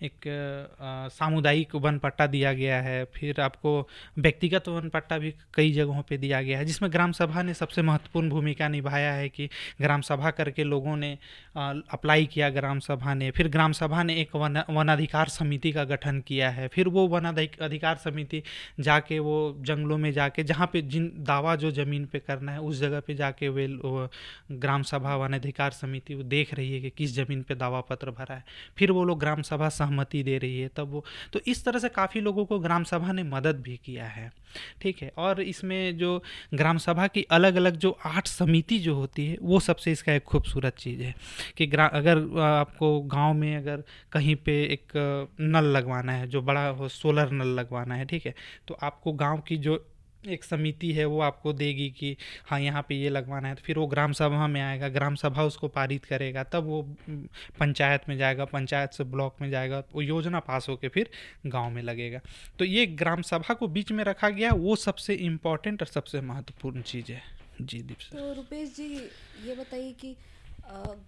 एक 0.02 0.24
सामुदायिक 1.12 1.74
वन 1.76 1.98
पट्टा 1.98 2.26
दिया 2.26 2.52
गया 2.52 2.80
है, 2.82 3.04
फिर 3.14 3.40
आपको 3.40 3.88
व्यक्तिगत 4.18 4.68
वन 4.68 4.88
पट्टा 4.88 5.18
भी 5.18 5.34
कई 5.54 5.72
जगहों 5.72 6.02
पे 6.08 6.16
दिया 6.18 6.40
गया 6.42 6.58
है, 6.58 6.64
जिसमें 6.64 6.90
ग्राम 6.92 7.12
सभा 7.12 7.42
ने 7.42 7.54
सबसे 7.54 7.82
महत्वपूर्ण 7.82 8.28
भूमिका 8.30 8.68
निभाया 8.68 9.12
है 9.12 9.28
कि 9.28 9.48
ग्राम 9.80 10.00
सभा 10.02 10.30
करके 10.32 10.64
लोगों 10.64 10.96
ने 10.96 11.12
अप्लाई 11.56 12.26
किया 12.26 12.48
ग्राम 12.50 12.78
सभा 12.80 13.14
ने, 13.14 13.30
फिर 13.30 13.48
ग्राम 13.48 13.72
सभा 13.72 14.02
ने 14.02 14.20
एक 14.20 14.36
वन, 14.36 14.62
वनाधिकार 14.70 15.28
समिति 15.28 15.72
का 15.72 15.84
गठन 15.84 16.20
किया 16.26 16.50
है, 16.50 16.68
फिर 16.68 16.88
वो 16.88 17.06
वन 17.08 17.24
अधिकार 17.24 17.96
समिति 17.96 18.42
जाके 18.80 19.18
वो 19.18 19.36
जंगलों 19.60 19.98
में 19.98 20.10
जाके, 20.12 20.44
जहाँ 20.44 20.66
पे 20.72 20.82
जिन 20.84 21.10
दावा 21.20 21.54
जो 21.56 21.70
ज़मीन 21.72 22.04
पे 22.12 22.18
करना 22.18 22.52
है, 22.52 22.60
उस 22.60 22.80
जगह 22.80 23.00
पे 23.00 23.14
जाके 23.14 23.48
वे 23.50 23.66
ग्राम 24.52 24.82
सभा 24.84 25.14
वन 25.16 25.32
अधिकार 25.32 25.70
समिति 25.72 26.14
वो 26.14 26.22
देख 26.24 26.54
रही 26.54 26.72
है 26.72 26.80
कि 26.80 26.90
किस 26.90 27.14
ज़मीन 27.14 27.42
पे 27.42 27.54
दावा 27.56 27.80
पत्र 27.82 28.10
भरा 28.10 28.34
है, 28.34 28.44
फिर 28.78 28.92
वो 28.92 29.04
लोग 29.04 29.18
ग्राम 29.20 29.42
सभा 29.42 29.68
सहमति 29.92 30.22
दे 30.22 30.38
रही 30.38 30.60
है, 30.60 30.68
तब 30.76 30.90
वो 30.90 31.04
तो 31.32 31.40
इस 31.46 31.64
तरह 31.64 31.78
से 31.78 31.88
काफ़ी 31.88 32.20
लोगों 32.20 32.44
को 32.44 32.58
ग्राम 32.58 32.84
सभा 32.84 33.12
ने 33.12 33.22
मदद 33.22 33.60
भी 33.62 33.76
किया 33.84 34.04
है, 34.04 34.30
ठीक 34.82 35.02
है? 35.02 35.12
और 35.18 35.40
इसमें 35.42 35.96
जो 35.98 36.22
ग्राम 36.54 36.78
सभा 36.78 37.06
की 37.06 37.22
अलग 37.30 37.56
अलग 37.56 37.76
जो 37.76 37.96
आठ 38.06 38.26
समिति 38.26 38.78
जो 38.78 38.94
होती 38.94 39.26
है, 39.26 39.36
वो 39.42 39.60
सबसे 39.60 39.92
इसका 39.92 40.12
एक 40.12 40.24
खूबसूरत 40.24 40.76
चीज़ 40.78 41.02
है 41.02 41.14
कि 41.56 41.66
अगर 41.66 42.40
आपको 42.40 43.00
गाँव 43.12 43.34
में 43.34 43.56
अगर 43.56 43.82
कहीं 44.12 44.36
पे 44.36 44.62
एक 44.64 44.92
नल 45.40 45.64
लगवाना 45.76 46.12
है, 46.12 46.26
जो 46.26 46.42
बड़ा 46.42 46.66
हो, 46.68 46.88
सोलर 46.88 47.30
नल 47.32 47.58
लगवाना 47.60 47.94
है, 47.94 48.04
ठीक 48.04 48.26
है? 48.26 48.34
तो 48.68 48.76
आपको 48.82 49.12
गाँव 49.12 49.40
की 49.40 49.56
जो 49.56 49.84
एक 50.24 50.44
समिति 50.44 50.90
है, 50.92 51.04
वो 51.04 51.20
आपको 51.20 51.52
देगी 51.52 51.88
कि 51.90 52.16
हाँ 52.46 52.60
यहाँ 52.60 52.82
पे 52.88 52.94
ये 52.94 53.08
लगवाना 53.08 53.48
है। 53.48 53.54
तो 53.54 53.62
फिर 53.64 53.78
वो 53.78 53.86
ग्राम 53.86 54.12
सभा 54.12 54.46
में 54.46 54.60
आएगा, 54.60 54.88
ग्राम 54.88 55.14
सभा 55.14 55.44
उसको 55.44 55.68
पारित 55.68 56.04
करेगा। 56.04 56.42
तब 56.44 56.64
वो 56.64 56.82
पंचायत 57.60 58.08
में 58.08 58.16
जाएगा, 58.18 58.44
पंचायत 58.44 58.92
से 58.92 59.04
ब्लॉक 59.04 59.40
में 59.40 59.48
जाएगा, 59.50 59.82
वो 59.94 60.02
योजना 60.02 60.40
पास 60.40 60.68
होकर 60.68 60.88
फिर 60.88 61.10
गाँव 61.46 61.70
में 61.70 61.82
लगेगा। 61.82 62.20
तो 62.58 62.64
ये 62.64 62.86
ग्राम 62.86 63.22
सभा 63.22 63.54
को 63.54 63.68
बीच 63.68 63.92
में 63.92 64.04
रखा 64.04 64.28
गया, 64.30 64.50
वो 64.50 64.76
सबसे 64.76 65.14
इम्पोर्टेंट 65.14 65.82
और 65.82 65.88
सबसे 65.88 66.20
महत्वपूर्ण 66.22 66.82
चीज़ 66.82 67.12
है। 67.12 67.22
जी, 67.60 67.78
दीप 67.78 67.98
तो 68.12 68.32
रुपेश 68.32 68.74
जी, 68.76 68.88
ये 69.46 69.54
बताइए 69.54 69.92
कि 69.92 70.14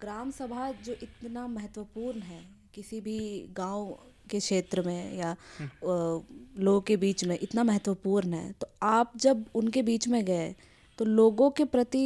ग्राम 0.01 0.31
सभा 0.31 0.71
जो 0.85 0.93
इतना 0.93 1.45
महत्वपूर्ण 1.47 2.19
है, 2.21 2.41
किसी 2.73 2.99
भी 3.01 3.19
गाँव 3.51 3.97
के 4.25 4.39
क्षेत्र 4.39 4.81
में 4.81 5.17
या 5.17 5.35
हम्म। 5.59 6.63
लोगों 6.63 6.81
के 6.81 6.97
बीच 6.97 7.23
में 7.23 7.37
इतना 7.39 7.63
महत्वपूर्ण 7.63 8.33
है 8.33 8.51
तो 8.51 8.67
आप 8.83 9.11
जब 9.17 9.45
उनके 9.55 9.81
बीच 9.81 10.07
में 10.07 10.23
गए 10.25 10.53
तो 10.99 11.05
लोगों 11.05 11.49
के 11.51 11.63
प्रति 11.65 12.05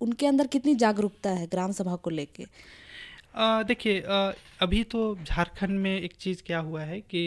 उनके 0.00 0.26
अंदर 0.26 0.46
कितनी 0.46 0.74
जागरूकता 0.76 1.30
है 1.30 1.46
ग्राम 1.46 1.72
सभा 1.72 1.96
को 1.96 2.10
लेके 2.10 2.46
देखिए 3.64 4.00
अभी 4.60 4.82
तो 4.84 5.00
झारखंड 5.24 5.78
में 5.80 6.00
एक 6.00 6.12
चीज़ 6.16 6.42
क्या 6.42 6.58
हुआ 6.58 6.82
है 6.82 7.00
कि 7.02 7.22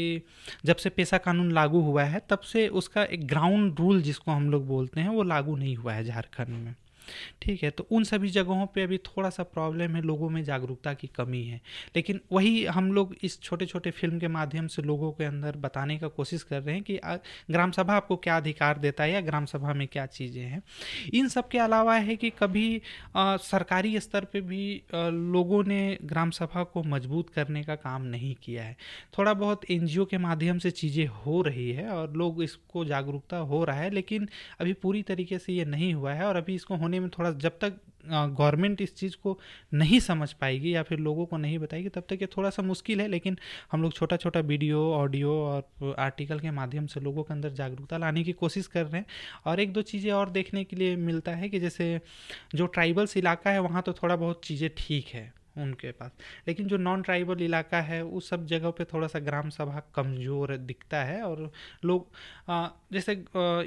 जब 0.65 0.75
से 0.75 0.89
पेशा 0.89 1.17
कानून 1.17 1.51
लागू 1.51 1.81
हुआ 1.81 2.03
है 2.03 2.21
तब 2.29 2.41
से 2.43 2.67
उसका 2.81 3.03
एक 3.05 3.27
ग्राउंड 3.27 3.79
रूल 3.79 4.01
जिसको 4.01 4.31
हम 4.31 4.49
लोग 4.49 4.67
बोलते 4.67 5.01
हैं 5.01 5.09
वो 5.09 5.23
लागू 5.25 5.55
नहीं 5.55 5.75
हुआ 5.75 5.93
है 5.93 6.03
झारखंड 6.03 6.55
में 6.55 6.73
ठीक 7.41 7.63
है? 7.63 7.69
तो 7.69 7.87
उन 7.91 8.03
सभी 8.03 8.29
जगहों 8.29 8.65
पे 8.65 8.83
अभी 8.83 8.97
थोड़ा 9.07 9.29
सा 9.29 9.43
प्रॉब्लम 9.43 9.95
है 9.95 10.01
लोगों 10.01 10.29
में 10.29 10.43
जागरूकता 10.43 10.93
की 10.93 11.07
कमी 11.07 11.43
है। 11.43 11.61
लेकिन 11.95 12.19
वही 12.31 12.65
हम 12.67 12.91
लोग 12.93 13.15
इस 13.23 13.39
छोटे 13.41 13.65
छोटे 13.65 13.91
फ़िल्म 13.91 14.19
के 14.19 14.27
माध्यम 14.27 14.67
से 14.67 14.81
लोगों 14.81 15.11
के 15.11 15.23
अंदर 15.23 15.55
बताने 15.57 15.97
का 15.97 16.07
कोशिश 16.09 16.43
कर 16.43 16.61
रहे 16.61 16.75
हैं 16.75 16.83
कि 16.83 16.99
ग्राम 17.51 17.71
सभा 17.71 17.95
आपको 17.95 18.15
क्या 18.17 18.37
अधिकार 18.37 18.77
देता 18.77 19.03
है 19.03 19.11
या 19.11 19.21
ग्राम 19.21 19.45
सभा 19.45 19.73
में 19.73 19.87
क्या 19.87 20.05
चीज़ें 20.07 20.41
हैं? 20.43 20.61
इन 21.13 21.27
सब 21.27 21.47
के 21.49 21.57
अलावा 21.57 21.95
है 21.97 22.15
कि 22.15 22.29
कभी 22.39 22.81
आ, 23.15 23.37
सरकारी 23.37 23.99
स्तर 23.99 24.25
पर 24.25 24.41
भी 24.41 24.81
आ, 24.95 25.07
लोगों 25.09 25.63
ने 25.63 25.97
ग्राम 26.03 26.29
सभा 26.31 26.63
को 26.63 26.83
मज़बूत 26.85 27.29
करने 27.29 27.63
का 27.63 27.75
काम 27.77 28.01
नहीं 28.05 28.33
किया 28.43 28.63
है। 28.63 28.75
थोड़ा 29.17 29.33
बहुत 29.33 29.69
एनजीओ 29.71 30.05
के 30.05 30.17
माध्यम 30.17 30.57
से 30.59 30.71
चीज़ें 30.71 31.05
हो 31.07 31.41
रही 31.41 31.69
है 31.71 31.87
और 31.89 32.13
लोग 32.13 32.41
इसको 32.43 32.83
जागरूकता 32.85 33.37
हो 33.51 33.63
रहा 33.63 33.75
है 33.77 33.89
लेकिन 33.89 34.27
अभी 34.61 34.73
पूरी 34.81 35.01
तरीके 35.03 35.37
से 35.39 35.53
ये 35.53 35.65
नहीं 35.65 35.93
हुआ 35.93 36.13
है 36.13 36.25
और 36.25 36.35
अभी 36.35 36.55
इसको 36.55 36.75
होने 36.75 36.96
करने 36.97 36.99
में 36.99 37.09
थोड़ा 37.17 37.31
जब 37.39 37.59
तक 37.59 37.79
गवर्नमेंट 38.09 38.81
इस 38.81 38.95
चीज़ 38.95 39.15
को 39.23 39.37
नहीं 39.73 39.99
समझ 39.99 40.31
पाएगी 40.33 40.73
या 40.75 40.83
फिर 40.83 40.99
लोगों 40.99 41.25
को 41.25 41.37
नहीं 41.37 41.57
बताएगी, 41.59 41.89
तब 41.89 42.03
तक 42.09 42.21
ये 42.21 42.27
थोड़ा 42.27 42.49
सा 42.49 42.63
मुश्किल 42.63 43.01
है। 43.01 43.07
लेकिन 43.07 43.37
हम 43.71 43.81
लोग 43.81 43.93
छोटा 43.93 44.17
छोटा 44.17 44.39
वीडियो, 44.39 44.91
ऑडियो 44.93 45.31
और 45.31 45.95
आर्टिकल 45.99 46.39
के 46.39 46.51
माध्यम 46.51 46.85
से 46.87 46.99
लोगों 46.99 47.23
के 47.23 47.33
अंदर 47.33 47.49
जागरूकता 47.53 47.97
लाने 47.97 48.23
की 48.23 48.31
कोशिश 48.33 48.67
कर 48.67 48.85
रहे 48.85 49.01
हैं। 49.01 49.05
और 49.45 49.59
एक 49.59 49.73
दो 49.73 49.81
चीज़ें 49.81 50.11
और 50.11 50.29
देखने 50.29 50.63
के 50.63 50.75
लिए 50.75 50.95
मिलता 50.95 51.31
है 51.31 51.49
कि 51.49 51.59
जैसे 51.59 51.99
जो 52.55 52.65
ट्राइबल्स 52.67 53.17
इलाका 53.17 53.51
है, 53.51 53.59
वहाँ 53.59 53.81
तो 53.81 53.93
थोड़ा 53.93 54.15
बहुत 54.15 54.45
चीज़ें 54.45 54.69
ठीक 54.77 55.07
है। 55.07 55.33
उनके 55.57 55.91
पास। 55.91 56.11
लेकिन 56.47 56.67
जो 56.67 56.77
नॉन 56.79 57.01
ट्राइबल 57.01 57.41
इलाका 57.43 57.81
है, 57.81 58.03
उस 58.03 58.29
सब 58.29 58.45
जगह 58.47 58.71
पे 58.71 58.83
थोड़ा 58.85 59.07
सा 59.07 59.19
ग्राम 59.21 59.49
सभा 59.49 59.81
कमज़ोर 59.95 60.55
दिखता 60.57 61.03
है 61.03 61.21
और 61.21 61.51
लोग 61.85 62.07
जैसे 62.93 63.13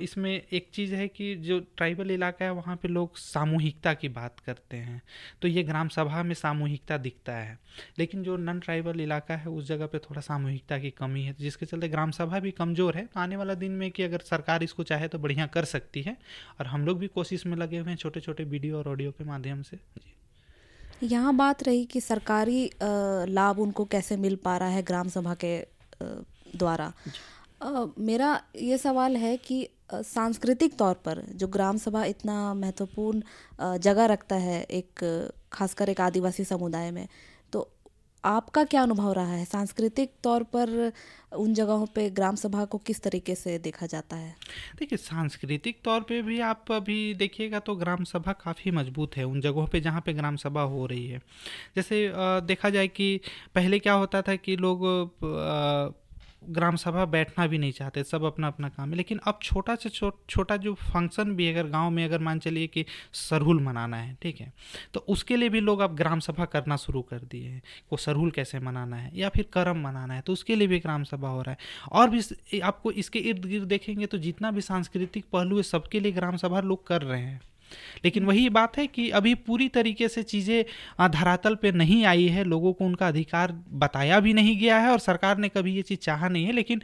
इसमें 0.03 0.31
एक 0.33 0.69
चीज़ 0.75 0.95
है 0.95 1.07
कि 1.09 1.35
जो 1.39 1.59
ट्राइबल 1.77 2.11
इलाका 2.11 2.45
है, 2.45 2.51
वहाँ 2.53 2.77
पे 2.77 2.89
लोग 2.89 3.17
सामूहिकता 3.19 3.93
की 3.95 4.09
बात 4.11 4.41
करते 4.41 4.77
हैं। 4.77 5.01
तो 5.43 5.49
ये 5.49 5.63
ग्राम 5.63 5.89
सभा 5.89 6.23
में 6.23 6.35
सामूहिकता 6.35 6.97
दिखता 6.99 7.33
है। 7.33 7.59
लेकिन 7.99 8.23
जो 8.23 8.37
नॉन 8.39 8.61
ट्राइबल 8.61 9.01
इलाका 9.01 9.37
है, 9.37 9.49
उस 9.49 9.67
जगह 9.67 9.87
पे 9.87 9.99
थोड़ा 10.01 10.21
सामूहिकता 10.21 10.79
की 10.79 10.91
कमी 10.91 11.23
है, 11.23 11.35
जिसके 11.41 11.67
चलते 11.67 11.89
ग्राम 11.89 12.11
सभा 12.11 12.39
भी 12.41 12.51
कमज़ोर 12.53 12.97
है। 12.97 13.09
आने 13.17 13.37
वाला 13.37 13.55
दिन 13.57 13.73
में 13.73 13.91
कि 13.91 14.03
अगर 14.03 14.21
सरकार 14.21 14.63
इसको 14.63 14.83
चाहे 14.85 15.09
तो 15.09 15.19
बढ़िया 15.19 15.47
कर 15.49 15.65
सकती 15.67 16.03
है। 16.03 16.17
और 16.61 16.67
हम 16.67 16.87
लोग 16.87 16.99
भी 16.99 17.07
कोशिश 17.09 17.47
में 17.47 17.57
लगे 17.57 17.79
हुए 17.79 17.91
हैं 17.91 17.97
छोटे 17.97 18.21
छोटे 18.21 18.45
वीडियो 18.47 18.79
और 18.79 18.89
ऑडियो 18.89 19.11
के 19.11 19.25
माध्यम 19.25 19.63
से। 19.63 19.77
जी। 19.77 20.15
यहाँ 21.03 21.35
बात 21.37 21.63
रही 21.63 21.85
कि 21.85 22.01
सरकारी 22.01 22.71
लाभ 22.83 23.59
उनको 23.59 23.85
कैसे 23.85 24.17
मिल 24.17 24.37
पा 24.45 24.57
रहा 24.57 24.69
है 24.69 24.83
ग्राम 24.83 25.09
सभा 25.09 25.35
के 25.45 25.59
द्वारा। 26.57 26.93
मेरा 27.99 28.41
ये 28.57 28.79
सवाल 28.79 29.17
है 29.17 29.37
कि 29.37 29.67
सांस्कृतिक 29.93 30.77
तौर 30.79 30.95
पर 31.05 31.23
जो 31.35 31.47
ग्राम 31.49 31.77
सभा 31.79 32.05
इतना 32.05 32.53
महत्वपूर्ण 32.55 33.79
जगह 33.79 34.07
रखता 34.07 34.37
है 34.37 34.63
एक 34.63 35.05
खासकर 35.53 35.89
एक 35.89 36.01
आदिवासी 36.01 36.45
समुदाय 36.45 36.91
में 36.91 37.07
आपका 38.25 38.65
क्या 38.65 38.83
अनुभव 38.83 39.13
रहा 39.13 39.33
है? 39.33 39.45
सांस्कृतिक 39.45 40.13
तौर 40.23 40.43
पर 40.55 40.93
उन 41.33 41.55
जगहों 41.55 41.87
पे 41.87 42.09
ग्राम 42.11 42.37
सभा 42.37 42.65
को 42.65 42.79
किस 42.79 43.01
तरीके 43.03 43.35
से 43.35 43.59
देखा 43.59 43.87
जाता 43.87 44.17
है? 44.17 44.35
देखिए, 44.79 44.97
सांस्कृतिक 44.99 45.81
तौर 45.85 46.01
पे 46.01 46.21
भी 46.23 46.41
आप 46.41 46.73
अभी 46.73 47.15
देखिएगा 47.15 47.59
तो 47.59 47.75
ग्राम 47.77 48.05
सभा 48.05 48.33
काफ़ी 48.35 48.71
मज़बूत 48.71 49.17
है, 49.17 49.25
उन 49.25 49.41
जगहों 49.41 49.67
पे 49.67 49.81
जहाँ 49.81 50.03
पे 50.07 50.13
ग्राम 50.13 50.37
सभा 50.37 50.63
हो 50.63 50.87
रही 50.87 51.07
है। 51.09 51.21
जैसे 51.77 52.13
देखा 52.17 52.71
जाए 52.71 52.89
कि 52.89 53.21
पहले 53.55 53.79
क्या 53.79 53.93
होता 53.95 54.23
था 54.23 54.37
कि 54.37 54.57
लोग 54.57 54.87
ग्राम 56.43 56.77
सभा 56.77 57.05
बैठना 57.05 57.47
भी 57.47 57.59
नहीं 57.59 57.73
चाहते 57.73 58.03
सब 58.03 58.25
अपना 58.25 58.47
अपना 58.47 58.69
काम 58.69 58.91
है। 58.91 58.97
लेकिन 58.97 59.21
अब 59.25 59.39
छोटा 59.43 59.75
से 59.75 59.89
छो, 59.89 60.11
छोटा 60.31 60.57
जो 60.57 60.75
फ़ंक्शन 60.75 61.35
भी 61.37 61.49
अगर 61.49 61.67
गाँव 61.67 61.91
में 61.91 62.05
अगर 62.05 62.19
मान 62.19 62.39
चलिए 62.39 62.67
कि 62.67 62.85
सरहुल 63.13 63.61
मनाना 63.61 63.97
है 63.97 64.17
ठीक 64.23 64.41
है? 64.41 64.53
तो 64.95 65.05
उसके 65.09 65.37
लिए 65.37 65.49
भी 65.49 65.61
लोग 65.61 65.81
अब 65.81 65.97
ग्राम 65.97 66.21
सभा 66.21 66.45
करना 66.45 66.77
शुरू 66.77 67.03
कर 67.03 67.19
दिए 67.21 67.49
हैं। 67.49 67.63
को 67.91 67.97
सरहुल 67.97 68.31
कैसे 68.31 68.59
मनाना 68.61 68.97
है? 68.97 69.11
या 69.15 69.29
फिर 69.29 69.49
करम 69.53 69.83
मनाना 69.83 70.15
है? 70.15 70.21
तो 70.21 70.33
उसके 70.33 70.55
लिए 70.55 70.69
भी 70.69 70.79
ग्राम 70.79 71.05
सभा 71.05 71.29
हो 71.29 71.43
रहा 71.43 71.51
है। 71.51 71.59
और 71.93 72.11
भी 72.11 72.61
आपको 72.61 72.91
इसके 72.93 73.19
इर्द 73.19 73.45
गिर्द 73.45 73.69
देखेंगे 73.69 74.07
तो 74.07 74.19
जितना 74.19 74.51
भी 74.51 74.61
सांस्कृतिक 74.61 75.25
पहलू 75.33 75.57
है 75.57 75.63
सबके 75.63 76.01
लिए 76.01 76.13
ग्राम 76.13 76.37
सभा 76.37 76.61
लोग 76.61 76.87
कर 76.87 77.03
रहे 77.03 77.21
हैं। 77.21 77.41
लेकिन 78.05 78.25
वही 78.25 78.49
बात 78.51 78.79
है 78.79 78.87
कि 78.89 79.09
अभी 79.13 79.35
पूरी 79.43 79.69
तरीके 79.71 80.09
से 80.09 80.23
चीज़ें 80.25 81.11
धरातल 81.11 81.55
पे 81.55 81.73
नहीं 81.73 82.05
आई 82.07 82.27
है, 82.29 82.45
लोगों 82.45 82.73
को 82.73 82.85
उनका 82.85 83.09
अधिकार 83.09 83.53
बताया 83.75 84.21
भी 84.21 84.33
नहीं 84.35 84.59
गया 84.59 84.79
है 84.79 84.91
और 84.91 84.99
सरकार 85.01 85.39
ने 85.39 85.49
कभी 85.51 85.75
ये 85.77 85.83
चीज़ 85.83 85.99
चाहा 86.01 86.29
नहीं 86.29 86.45
है, 86.45 86.53
लेकिन 86.53 86.83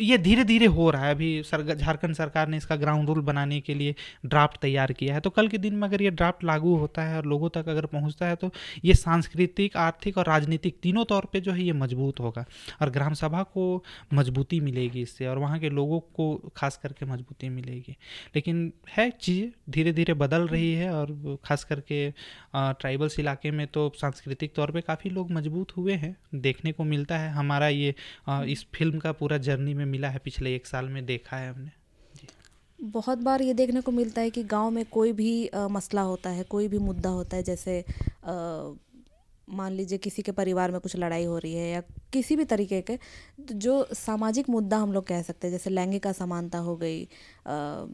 ये 0.00 0.18
धीरे 0.18 0.44
धीरे 0.44 0.66
हो 0.68 0.90
रहा 0.90 1.04
है। 1.04 1.14
अभी 1.14 1.42
झारखंड 1.42 2.14
सरकार 2.14 2.48
ने 2.48 2.56
इसका 2.56 2.76
ग्राउंड 2.76 3.08
रूल 3.08 3.20
बनाने 3.22 3.60
के 3.60 3.74
लिए 3.74 3.94
ड्राफ्ट 4.26 4.60
तैयार 4.60 4.92
किया 4.92 5.14
है। 5.14 5.20
तो 5.20 5.30
कल 5.30 5.48
के 5.48 5.58
दिन 5.58 5.74
में 5.74 5.86
अगर 5.88 6.02
ये 6.02 6.10
ड्राफ्ट 6.12 6.44
लागू 6.44 6.74
होता 6.76 7.02
है 7.02 7.16
और 7.16 7.26
लोगों 7.26 7.48
तक 7.48 7.68
अगर 7.68 7.86
पहुँचता 7.88 8.26
है 8.26 8.36
तो 8.36 8.50
ये 8.84 8.94
सांस्कृतिक, 8.94 9.76
आर्थिक 9.76 10.18
और 10.18 10.26
राजनीतिक 10.26 10.78
तीनों 10.82 11.04
तौर 11.04 11.24
पर 11.24 11.40
जो 11.40 11.52
है 11.52 11.62
ये 11.62 11.72
मज़बूत 11.74 12.20
होगा 12.20 12.44
और 12.82 12.90
ग्राम 12.90 13.14
सभा 13.14 13.42
को 13.44 13.82
मजबूती 14.14 14.60
मिलेगी 14.60 15.02
इससे 15.02 15.26
और 15.26 15.38
वहाँ 15.38 15.58
के 15.58 15.70
लोगों 15.70 16.00
को 16.16 16.34
खास 16.56 16.76
करके 16.82 17.06
मजबूती 17.06 17.48
मिलेगी। 17.48 17.96
लेकिन 18.34 18.72
है 18.96 19.10
चीज़ें 19.12 19.50
धीरे 19.70 19.92
धीरे 19.92 20.14
बदल 20.16 20.27
रही 20.30 20.72
है 20.72 20.90
और 20.90 21.38
ख़ास 21.44 21.64
करके 21.64 22.10
ट्राइबल्स 22.54 23.18
इलाके 23.18 23.50
में 23.50 23.66
तो 23.66 23.90
सांस्कृतिक 23.96 24.54
तौर 24.54 24.70
पे 24.70 24.80
काफ़ी 24.80 25.10
लोग 25.10 25.30
मज़बूत 25.30 25.76
हुए 25.76 25.92
हैं। 25.94 26.16
देखने 26.34 26.72
को 26.72 26.84
मिलता 26.84 27.18
है। 27.18 27.30
हमारा 27.32 27.68
ये 27.68 27.94
इस 28.28 28.66
फ़िल्म 28.74 28.98
का 28.98 29.12
पूरा 29.12 29.38
जर्नी 29.38 29.74
में 29.74 29.84
मिला 29.86 30.08
है। 30.08 30.18
पिछले 30.24 30.54
एक 30.54 30.66
साल 30.66 30.88
में 30.88 31.04
देखा 31.06 31.36
है 31.36 31.52
हमने। 31.52 31.70
बहुत 32.78 33.18
बार 33.18 33.42
ये 33.42 33.54
देखने 33.54 33.80
को 33.80 33.92
मिलता 33.92 34.20
है 34.20 34.30
कि 34.30 34.42
गाँव 34.44 34.70
में 34.70 34.84
कोई 34.84 35.12
भी 35.12 35.50
मसला 35.54 36.02
होता 36.02 36.30
है 36.30 36.42
कोई 36.44 36.68
भी 36.68 36.78
मुद्दा 36.78 37.10
होता 37.10 37.36
है 37.36 37.42
जैसे 37.42 37.84
मान 39.48 39.72
लीजिए 39.72 39.98
किसी 39.98 40.22
के 40.22 40.32
परिवार 40.32 40.70
में 40.70 40.80
कुछ 40.80 40.96
लड़ाई 40.96 41.24
हो 41.24 41.38
रही 41.38 41.54
है 41.54 41.70
या 41.70 41.80
किसी 42.12 42.36
भी 42.36 42.44
तरीके 42.44 42.80
के 42.80 42.96
तो 43.48 43.54
जो 43.54 43.88
सामाजिक 43.94 44.48
मुद्दा 44.48 44.76
हम 44.76 44.92
लोग 44.92 45.06
कह 45.06 45.22
सकते 45.22 45.46
हैं 45.46 45.52
जैसे 45.52 45.70
लैंगिक 45.70 46.06
असमानता 46.06 46.58
हो 46.58 46.76
गई 46.76 47.02
आ, 47.46 47.86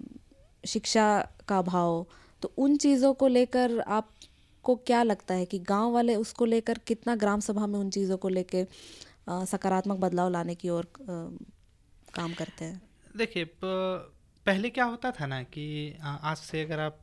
शिक्षा 0.66 1.06
का 1.48 1.58
अभाव 1.58 2.06
तो 2.44 2.52
उन 2.58 2.76
चीज़ों 2.76 3.12
को 3.14 3.26
लेकर 3.28 3.78
आपको 3.80 4.74
क्या 4.86 5.02
लगता 5.02 5.34
है 5.34 5.44
कि 5.46 5.58
गाँव 5.58 5.92
वाले 5.92 6.14
उसको 6.14 6.44
लेकर 6.44 6.78
कितना 6.78 7.14
ग्राम 7.16 7.40
सभा 7.40 7.66
में 7.66 7.78
उन 7.78 7.90
चीज़ों 7.90 8.16
को 8.16 8.28
लेकर 8.28 8.66
सकारात्मक 9.46 9.98
बदलाव 9.98 10.30
लाने 10.30 10.54
की 10.54 10.68
ओर 10.68 10.86
काम 12.14 12.34
करते 12.34 12.64
हैं? 12.64 12.82
देखिए 13.16 13.48
पहले 13.62 14.70
क्या 14.70 14.84
होता 14.84 15.10
था 15.10 15.26
ना 15.26 15.42
कि 15.42 15.66
आज 16.02 16.36
से 16.36 16.62
अगर 16.62 16.80
आप 16.80 16.98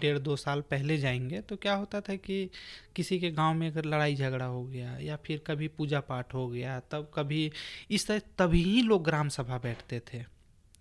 डेढ़ 0.00 0.18
दो 0.18 0.36
साल 0.36 0.60
पहले 0.60 0.98
जाएँगे 0.98 1.40
तो 1.40 1.56
क्या 1.56 1.74
होता 1.74 2.00
था 2.00 2.14
कि 2.16 2.50
किसी 2.96 3.18
के 3.18 3.30
गाँव 3.30 3.54
में 3.54 3.70
अगर 3.70 3.84
लड़ाई 3.84 4.14
झगड़ा 4.14 4.44
हो 4.46 4.64
गया 4.64 4.96
या 4.98 5.16
फिर 5.16 5.42
कभी 5.46 5.68
पूजा 5.68 6.00
पाठ 6.00 6.34
हो 6.34 6.48
गया, 6.48 6.80
तब 6.90 7.10
कभी, 7.14 7.50
इस 7.90 8.06
तरह 8.06 8.20
तभी 8.38 8.62
ही 8.62 8.82
लोग 8.82 9.04
ग्राम 9.04 9.28
सभा 9.28 9.58
बैठते 9.58 10.00
थे। 10.12 10.24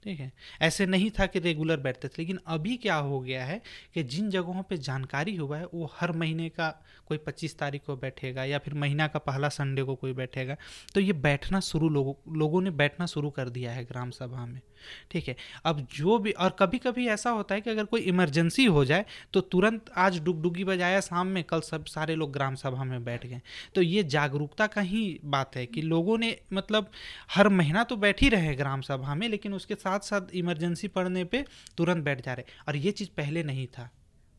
ठीक 0.04 0.20
है? 0.20 0.32
ऐसे 0.62 0.86
नहीं 0.86 1.12
था 1.12 1.26
कि 1.26 1.40
रेगुलर 1.40 1.78
बैठते 1.78 2.08
थे, 2.08 2.14
लेकिन 2.20 2.40
अभी 2.48 2.78
क्या 2.78 2.96
हो 2.96 3.20
गया 3.20 3.46
है 3.46 3.62
कि 3.94 4.04
जिन 4.04 4.30
जगहों 4.30 4.64
पे 4.64 4.78
जानकारी 4.78 5.36
हुआ 5.36 5.58
है, 5.58 5.66
वो 5.66 5.92
हर 5.96 6.12
महीने 6.12 6.50
का 6.50 6.84
कोई 7.08 7.18
पच्चीस 7.18 7.58
तारीख 7.58 7.84
को 7.86 7.96
बैठेगा 7.96 8.44
या 8.44 8.58
फिर 8.58 8.74
महीना 8.74 9.08
का 9.08 9.20
पहला 9.20 9.50
संडे 9.50 9.84
को 9.84 9.96
कोई 9.96 10.14
बैठेगा। 10.14 10.58
तो 10.94 11.00
ये 11.00 11.14
बैठना 11.14 11.60
शुरू 11.60 11.90
लोगों 11.90 12.38
लोगों 12.38 12.62
ने 12.62 12.70
बैठना 12.70 13.06
शुरू 13.06 13.30
कर 13.30 13.50
दिया 13.50 13.72
है 13.72 13.84
ग्राम 13.84 14.10
सभा 14.10 14.46
में। 14.46 14.62
ठीक 15.12 15.28
है? 15.28 15.36
अब 15.66 15.86
जो 15.94 16.18
भी, 16.18 16.32
और 16.32 16.56
कभी 16.60 16.78
कभी 16.78 17.08
ऐसा 17.08 17.30
होता 17.30 17.56
है 17.56 17.62
कि 17.62 17.70
अगर 17.70 17.86
कोई 17.86 18.02
इमरजेंसी 18.04 18.66
हो 18.68 18.86
जाए 18.86 19.06
तो 19.34 19.42
तुरंत 19.42 19.92
आज 19.98 20.20
डुगडुगी 20.24 20.64
बजाया 20.64 21.00
शाम 21.02 21.28
में, 21.28 21.44
कल 21.44 21.62
सब, 21.62 21.86
सारे 21.86 22.16
लोग 22.16 22.32
ग्राम 22.34 22.56
सभा 22.56 22.84
में 22.84 23.04
बैठ 23.04 23.26
गए। 23.26 23.42
तो 23.76 23.82
ये 23.82 24.04
जागरूकता 24.06 24.68
का 24.68 24.82
ही 24.82 25.20
बात 25.26 25.56
है 25.56 25.66
कि 25.66 25.82
लोगों 25.82 26.18
ने 26.18 26.36
मतलब 26.54 26.90
हर 27.32 27.50
महीना 27.50 27.84
तो 27.84 27.96
बैठ 27.98 28.22
ही 28.22 28.30
रहे 28.30 28.56
ग्राम 28.56 28.82
सभा 28.82 29.16
में, 29.16 29.28
लेकिन 29.30 29.54
उसके 29.54 29.76
साथ 29.76 30.00
साथ 30.02 30.36
इमरजेंसी 30.36 30.88
पड़ने 30.88 31.24
पर 31.24 31.46
तुरंत 31.78 32.04
बैठ 32.04 32.26
जा 32.26 32.34
रहे 32.34 32.62
और 32.68 32.76
ये 32.76 32.92
चीज़ 32.92 33.10
पहले 33.18 33.44
नहीं 33.44 33.68
था। 33.68 33.90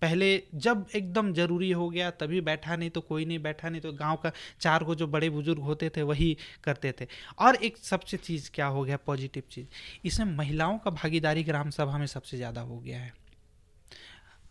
पहले 0.04 0.26
जब 0.56 0.86
एकदम 0.94 1.32
ज़रूरी 1.34 1.70
हो 1.72 1.88
गया, 1.90 2.10
तभी 2.12 2.40
बैठा 2.42 2.76
नहीं 2.76 2.90
तो 2.90 3.00
कोई 3.00 3.24
नहीं, 3.24 3.38
बैठा 3.38 3.68
नहीं 3.68 3.80
तो 3.80 3.92
गाँव 3.94 4.16
का 4.16 4.32
चार 4.60 4.84
को 4.84 4.94
जो 4.94 5.06
बड़े 5.08 5.30
बुज़ुर्ग 5.30 5.62
होते 5.62 5.88
थे 5.88 6.02
वही 6.02 6.36
करते 6.64 6.92
थे। 7.00 7.06
और 7.38 7.56
एक 7.56 7.76
सबसे 7.78 8.16
चीज़ 8.18 8.50
क्या 8.54 8.66
हो 8.66 8.82
गया, 8.84 8.96
पॉजिटिव 9.06 9.42
चीज़, 9.50 9.66
इसमें 10.04 10.36
महिलाओं 10.36 10.78
का 10.78 10.90
भागीदारी 10.92 11.44
ग्राम 11.44 11.70
सभा 11.70 11.98
में 11.98 12.06
सबसे 12.06 12.36
ज़्यादा 12.36 12.60
हो 12.60 12.78
गया 12.78 12.98
है। 12.98 13.12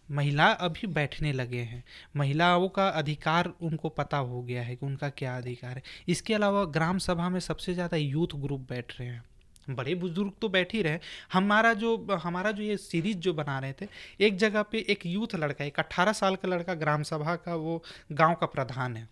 महिला 0.09 0.47
अभी 0.61 0.87
बैठने 0.87 1.31
लगे 1.33 1.59
हैं। 1.59 1.83
महिलाओं 2.15 2.67
का 2.69 2.87
अधिकार 2.89 3.51
उनको 3.61 3.89
पता 3.89 4.17
हो 4.17 4.41
गया 4.41 4.63
है 4.63 4.75
कि 4.75 4.85
उनका 4.85 5.09
क्या 5.09 5.37
अधिकार 5.37 5.75
है। 5.75 5.83
इसके 6.07 6.33
अलावा 6.33 6.63
ग्राम 6.71 6.97
सभा 6.99 7.29
में 7.29 7.39
सबसे 7.39 7.73
ज़्यादा 7.73 7.97
यूथ 7.97 8.35
ग्रुप 8.37 8.65
बैठ 8.69 8.99
रहे 8.99 9.07
हैं। 9.09 9.23
बड़े 9.69 9.95
बुज़ुर्ग 9.95 10.31
तो 10.41 10.49
बैठ 10.49 10.73
ही 10.73 10.81
रहे। 10.81 10.99
हमारा 11.33 11.73
जो 11.73 11.95
हमारा 12.13 12.51
जो 12.51 12.63
ये 12.63 12.77
सीरीज़ 12.77 13.17
जो 13.17 13.33
बना 13.33 13.59
रहे 13.59 13.73
थे, 13.73 13.87
एक 14.19 14.37
जगह 14.37 14.61
पे 14.61 14.85
एक 14.89 15.05
यूथ 15.05 15.35
लड़का, 15.35 15.65
एक 15.65 15.79
अट्ठारह 15.79 16.13
साल 16.13 16.35
का 16.35 16.47
लड़का 16.47 16.73
ग्राम 16.73 17.03
सभा 17.03 17.35
का, 17.35 17.55
वो 17.55 17.83
गाँव 18.11 18.35
का 18.35 18.45
प्रधान 18.45 18.97
है। 18.97 19.07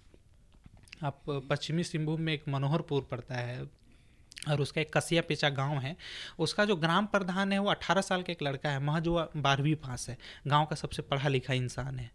आप 1.03 1.21
पश्चिमी 1.49 1.83
सिंहभूम 1.83 2.21
में 2.21 2.33
एक 2.33 2.43
मनोहरपुर 2.49 3.07
पड़ता 3.11 3.35
है 3.35 3.61
और 4.49 4.61
उसका 4.61 4.81
एक 4.81 4.97
कसिया 4.97 5.21
पेचा 5.21 5.49
गाँव 5.49 5.77
है। 5.77 5.95
उसका 6.39 6.65
जो 6.65 6.75
ग्राम 6.75 7.05
प्रधान 7.05 7.51
है, 7.51 7.59
वो 7.59 7.69
अट्ठारह 7.69 8.01
साल 8.01 8.21
का 8.21 8.31
एक 8.31 8.43
लड़का 8.43 8.69
है, 8.69 8.79
महज 8.79 9.07
वो 9.07 9.29
बारहवीं 9.37 9.75
पास 9.75 10.09
है। 10.09 10.17
गाँव 10.47 10.65
का 10.65 10.75
सबसे 10.75 11.01
पढ़ा 11.01 11.29
लिखा 11.29 11.53
इंसान 11.53 11.99
है। 11.99 12.11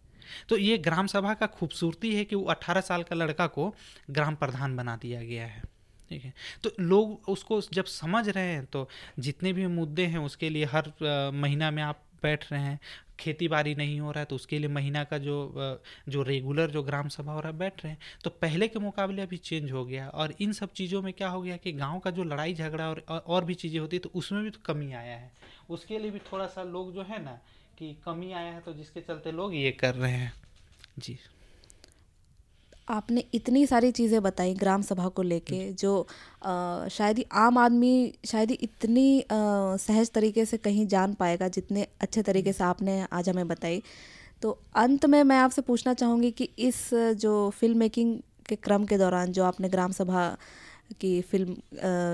तो 0.49 0.57
ये 0.57 0.79
ग्राम 0.79 1.07
सभा 1.07 1.35
का 1.35 1.47
खूबसूरती 1.47 2.15
है 2.15 2.25
कि 2.25 2.37
वो 2.37 2.45
अट्ठारह 2.45 2.81
साल 2.81 3.03
का 3.03 3.17
लड़का 3.17 3.47
को 3.47 3.75
ग्राम 4.11 4.35
प्रधान 4.35 4.77
बना 4.77 4.97
दिया 4.97 5.23
गया 5.23 5.47
है। 5.47 5.63
ठीक 6.11 6.25
है। 6.25 6.33
तो 6.65 6.71
लोग 6.81 7.29
उसको 7.29 7.61
जब 7.73 7.85
समझ 7.85 8.29
रहे 8.29 8.45
हैं 8.45 8.65
तो 8.67 8.89
जितने 9.19 9.53
भी 9.53 9.67
मुद्दे 9.69 10.07
हैं 10.07 10.19
उसके 10.21 10.49
लिए 10.51 10.65
हर 10.67 10.93
महीना 11.35 11.71
में 11.71 11.83
आप 11.83 12.03
बैठ 12.23 12.51
रहे 12.53 12.61
हैं 12.63 12.79
खेती 13.21 13.49
बाड़ी 13.49 13.75
नहीं 13.75 13.99
हो 14.01 14.11
रहा 14.11 14.21
है 14.21 14.25
तो 14.25 14.37
उसके 14.37 14.59
लिए 14.59 14.69
महीना 14.69 15.03
का 15.05 15.19
जो 15.19 15.37
जो 16.09 16.23
रेगुलर 16.23 16.71
जो 16.71 16.83
ग्राम 16.83 17.09
सभा 17.09 17.33
हो 17.33 17.41
रहा 17.41 17.53
है, 17.53 17.59
बैठ 17.59 17.85
रहे 17.85 17.93
हैं। 17.93 17.99
तो 18.25 18.31
पहले 18.33 18.69
के 18.69 18.79
मुकाबले 18.79 19.23
अभी 19.23 19.37
चेंज 19.39 19.71
हो 19.73 19.85
गया 19.85 20.09
और 20.09 20.35
इन 20.41 20.53
सब 20.53 20.73
चीज़ों 20.73 21.03
में 21.03 21.13
क्या 21.13 21.29
हो 21.29 21.41
गया 21.43 21.57
कि 21.57 21.73
गाँव 21.73 21.99
का 21.99 22.11
जो 22.11 22.25
लड़ाई 22.25 22.55
झगड़ा 22.55 22.89
और 22.89 23.05
और 23.09 23.45
भी 23.45 23.55
चीज़ें 23.55 23.79
होती 23.81 23.99
तो 23.99 24.11
उसमें 24.15 24.43
भी 24.43 24.51
तो 24.51 24.61
कमी 24.67 24.93
आया 24.93 25.17
है। 25.17 25.31
उसके 25.71 25.99
लिए 25.99 26.11
भी 26.11 26.19
थोड़ा 26.33 26.47
सा 26.47 26.63
लोग 26.65 26.93
जो 26.95 27.03
है 27.03 27.23
ना 27.25 27.39
कि 27.79 27.95
कमी 28.05 28.33
आया 28.33 28.53
है 28.53 28.61
तो 28.61 28.73
जिसके 28.73 29.01
चलते 29.01 29.33
लोग 29.33 29.55
ये 29.55 29.71
कर 29.73 29.95
रहे 29.95 30.13
हैं। 30.13 30.33
जी। 30.99 31.19
आपने 32.89 33.25
इतनी 33.35 33.67
सारी 33.67 33.91
चीज़ें 33.91 34.23
बताई 34.23 34.55
ग्राम 34.55 34.83
सभा 34.83 35.09
को 35.09 35.23
लेके 35.23 35.73
जो 35.73 36.07
आ, 36.43 36.89
शायद 36.89 37.19
ही 37.19 37.25
आम 37.33 37.59
आदमी 37.59 38.13
शायद 38.25 38.51
ही 38.51 38.59
इतनी 38.63 39.21
आ, 39.21 39.27
सहज 39.77 40.11
तरीके 40.11 40.45
से 40.45 40.57
कहीं 40.57 40.87
जान 40.87 41.15
पाएगा 41.15 41.49
जितने 41.49 41.87
अच्छे 42.01 42.23
तरीके 42.23 42.53
से 42.53 42.65
आपने 42.65 43.01
आज 43.13 43.29
हमें 43.29 43.49
बताई। 43.49 43.83
तो 44.43 44.59
अंत 44.77 45.07
में 45.07 45.23
मैं 45.25 45.39
आपसे 45.39 45.63
पूछना 45.63 45.95
चाहूँगी 45.95 46.31
कि 46.31 46.49
इस 46.59 46.89
जो 46.95 47.51
फ़िल्म 47.51 47.79
मेकिंग 47.79 48.19
के 48.49 48.57
क्रम 48.57 48.85
के 48.85 48.99
दौरान 48.99 49.33
जो 49.33 49.45
आपने 49.45 49.69
ग्राम 49.69 49.93
सभा 49.93 50.37
की 50.93 51.21
फ़िल्म 51.23 51.57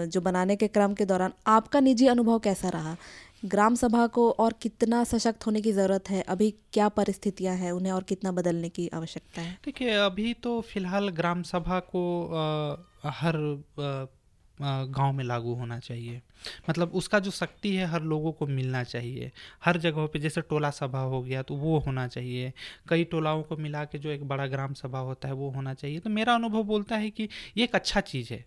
जो 0.06 0.20
बनाने 0.20 0.56
के 0.56 0.68
क्रम 0.68 0.94
के 0.94 1.04
दौरान 1.04 1.32
आपका 1.48 1.80
निजी 1.80 2.06
अनुभव 2.06 2.38
कैसा 2.38 2.68
रहा? 2.68 2.96
ग्राम 3.44 3.74
सभा 3.74 4.06
को 4.06 4.30
और 4.32 4.54
कितना 4.62 5.02
सशक्त 5.04 5.46
होने 5.46 5.60
की 5.60 5.72
ज़रूरत 5.72 6.10
है? 6.10 6.20
अभी 6.22 6.50
क्या 6.72 6.88
परिस्थितियाँ 6.90 7.54
हैं 7.56 7.72
उन्हें 7.72 7.92
और 7.92 8.02
कितना 8.02 8.32
बदलने 8.32 8.68
की 8.68 8.88
आवश्यकता 8.94 9.42
है? 9.42 9.58
देखिए 9.64 9.94
अभी 9.96 10.34
तो 10.34 10.60
फ़िलहाल 10.62 11.08
ग्राम 11.10 11.42
सभा 11.44 11.78
को 11.94 12.02
आ, 12.26 13.10
हर 13.10 13.36
गाँव 14.58 15.12
में 15.12 15.22
लागू 15.24 15.54
होना 15.54 15.78
चाहिए। 15.78 16.20
मतलब 16.68 16.92
उसका 16.94 17.18
जो 17.18 17.30
शक्ति 17.30 17.74
है 17.76 17.86
हर 17.86 18.02
लोगों 18.02 18.32
को 18.32 18.46
मिलना 18.46 18.82
चाहिए। 18.84 19.30
हर 19.64 19.76
जगहों 19.78 20.06
पे 20.08 20.18
जैसे 20.18 20.40
टोला 20.40 20.70
सभा 20.70 21.00
हो 21.00 21.22
गया 21.22 21.42
तो 21.42 21.54
वो 21.56 21.78
होना 21.78 22.06
चाहिए। 22.08 22.52
कई 22.88 23.04
टोलाओं 23.04 23.42
को 23.42 23.56
मिला 23.56 23.84
के 23.84 23.98
जो 23.98 24.10
एक 24.10 24.24
बड़ा 24.28 24.46
ग्राम 24.46 24.74
सभा 24.74 24.98
होता 25.00 25.28
है 25.28 25.34
वो 25.34 25.50
होना 25.50 25.74
चाहिए। 25.74 25.98
तो 25.98 26.10
मेरा 26.10 26.34
अनुभव 26.34 26.62
बोलता 26.64 26.96
है 26.96 27.10
कि 27.10 27.28
ये 27.56 27.64
एक 27.64 27.74
अच्छा 27.74 28.00
चीज़ 28.02 28.32
है। 28.32 28.44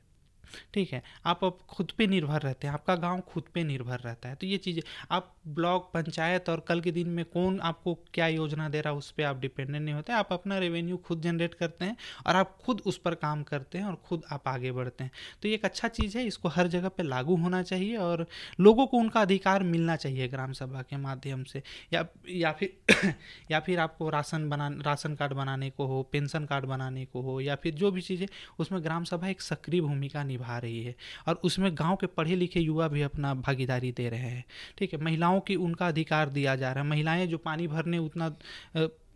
ठीक 0.73 0.93
है? 0.93 1.01
आप 1.25 1.43
अब 1.43 1.57
खुद 1.69 1.91
पे 1.97 2.07
निर्भर 2.07 2.41
रहते 2.41 2.67
हैं, 2.67 2.73
आपका 2.73 2.95
गाँव 2.95 3.21
खुद 3.21 3.43
पे 3.53 3.63
निर्भर 3.63 3.99
रहता 3.99 4.29
है। 4.29 4.35
तो 4.35 4.47
ये 4.47 4.57
चीज़ें, 4.57 4.81
आप 5.11 5.33
ब्लॉक, 5.47 5.89
पंचायत 5.93 6.49
और 6.49 6.59
कल 6.59 6.81
के 6.81 6.91
दिन 6.91 7.07
में 7.07 7.23
कौन 7.25 7.59
आपको 7.59 7.93
क्या 8.13 8.27
योजना 8.27 8.69
दे 8.69 8.81
रहा 8.81 8.93
है, 8.93 8.99
उस 8.99 9.11
पर 9.11 9.23
आप 9.23 9.39
डिपेंडेंट 9.39 9.83
नहीं 9.85 9.95
होते। 9.95 10.13
आप 10.13 10.33
अपना 10.33 10.57
रेवेन्यू 10.57 10.97
खुद 10.97 11.21
जनरेट 11.21 11.53
करते 11.53 11.85
हैं 11.85 11.97
और 12.27 12.35
आप 12.35 12.57
खुद 12.65 12.81
उस 12.85 12.97
पर 12.97 13.15
काम 13.15 13.43
करते 13.43 13.77
हैं 13.77 13.85
और 13.85 13.95
खुद 13.95 14.23
आप 14.31 14.47
आगे 14.47 14.71
बढ़ते 14.71 15.03
हैं। 15.03 15.11
तो 15.41 15.47
ये 15.47 15.53
एक 15.53 15.65
अच्छा 15.65 15.87
चीज़ 15.87 16.17
है, 16.17 16.25
इसको 16.25 16.49
हर 16.49 16.67
जगह 16.67 16.89
पर 16.89 17.03
लागू 17.03 17.35
होना 17.35 17.61
चाहिए 17.63 17.97
और 17.97 18.25
लोगों 18.59 18.87
को 18.87 18.97
उनका 18.97 19.21
अधिकार 19.21 19.63
मिलना 19.63 19.95
चाहिए 19.95 20.27
ग्राम 20.27 20.53
सभा 20.53 20.81
के 20.81 20.97
माध्यम 20.97 21.43
से। 21.43 21.61
या 21.93 22.05
या 22.29 22.51
फिर 22.51 22.77
या 23.51 23.59
फिर 23.59 23.79
आपको 23.79 24.09
राशन 24.09 24.49
बना, 24.49 24.67
राशन 24.81 25.15
कार्ड 25.15 25.33
बनाने 25.33 25.69
को 25.69 25.85
हो, 25.85 26.01
पेंशन 26.03 26.45
कार्ड 26.45 26.65
बनाने 26.65 27.05
को 27.05 27.21
हो, 27.21 27.39
या 27.41 27.55
फिर 27.55 27.73
जो 27.73 27.91
भी 27.91 28.01
चीज़ें, 28.01 28.27
उसमें 28.59 28.83
ग्राम 28.83 29.03
सभा 29.03 29.27
एक 29.27 29.41
सक्रिय 29.41 29.81
भूमिका 29.81 30.23
निभा 30.36 30.58
रही 30.58 30.84
है 30.84 30.96
और 31.27 31.39
उसमें 31.44 31.72
गाँव 31.74 31.96
के 31.96 32.08
पढ़े 32.08 32.36
लिखे 32.36 32.60
युवा 32.60 32.88
भी 32.88 33.01
अपना 33.01 33.34
भागीदारी 33.36 33.92
दे 33.92 34.10
रहे 34.10 34.20
हैं। 34.20 34.44
ठीक 34.77 34.94
है, 34.94 35.00
महिलाओं 35.00 35.39
की 35.39 35.56
उनका 35.56 35.88
अधिकार 35.88 36.30
दिया 36.30 36.56
जा 36.56 36.72
रहा 36.72 36.84
है। 36.84 36.89
महिलाएँ 36.89 37.27
जो 37.27 37.38
पानी 37.38 37.68
भरने 37.68 37.98
उतना 37.98 38.36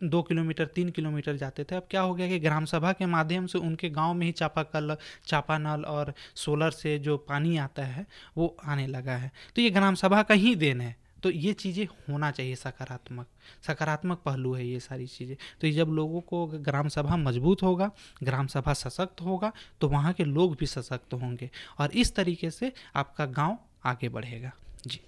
दो 0.02 0.22
किलोमीटर, 0.22 0.66
तीन 0.66 0.90
किलोमीटर 0.90 1.36
जाते 1.36 1.64
थे, 1.64 1.76
अब 1.76 1.86
क्या 1.90 2.00
हो 2.00 2.14
गया 2.14 2.28
कि 2.28 2.38
ग्राम 2.38 2.64
सभा 2.64 2.92
के 2.92 3.06
माध्यम 3.06 3.46
से 3.46 3.58
उनके 3.58 3.90
गाँव 3.90 4.14
में 4.14 4.26
ही 4.26 4.32
चापाकल, 4.32 4.96
चापानल 5.26 5.84
और 5.84 6.14
सोलर 6.34 6.70
से 6.70 6.98
जो 6.98 7.16
पानी 7.18 7.56
आता 7.56 7.82
है, 7.82 8.06
वो 8.36 8.56
आने 8.64 8.86
लगा 8.86 9.16
है। 9.16 9.30
तो 9.56 9.62
ये 9.62 9.70
ग्राम 9.70 9.94
सभा 9.94 10.22
का 10.22 10.34
ही 10.34 10.54
देन 10.54 10.80
है। 10.80 10.96
तो 11.22 11.30
ये 11.30 11.52
चीज़ें 11.54 11.84
होना 12.08 12.30
चाहिए, 12.30 12.54
सकारात्मक। 12.56 13.26
सकारात्मक 13.66 14.22
पहलू 14.24 14.52
है 14.54 14.66
ये 14.66 14.80
सारी 14.80 15.06
चीज़ें। 15.08 15.36
तो 15.60 15.66
ये 15.66 15.72
जब 15.72 15.88
लोगों 15.90 16.20
को 16.22 16.46
ग्राम 16.46 16.88
सभा 16.88 17.16
मज़बूत 17.18 17.62
होगा, 17.62 17.90
ग्राम 18.22 18.46
सभा 18.46 18.72
सशक्त 18.74 19.20
होगा 19.20 19.52
तो 19.80 19.88
वहाँ 19.88 20.12
के 20.12 20.24
लोग 20.26 20.56
भी 20.56 20.66
सशक्त 20.68 21.14
होंगे 21.14 21.50
और 21.78 21.90
इस 21.92 22.14
तरीके 22.14 22.50
से 22.50 22.72
आपका 22.96 23.26
गाँव 23.28 23.58
आगे 23.84 24.08
बढ़ेगा। 24.08 24.52
जी। 24.86 25.00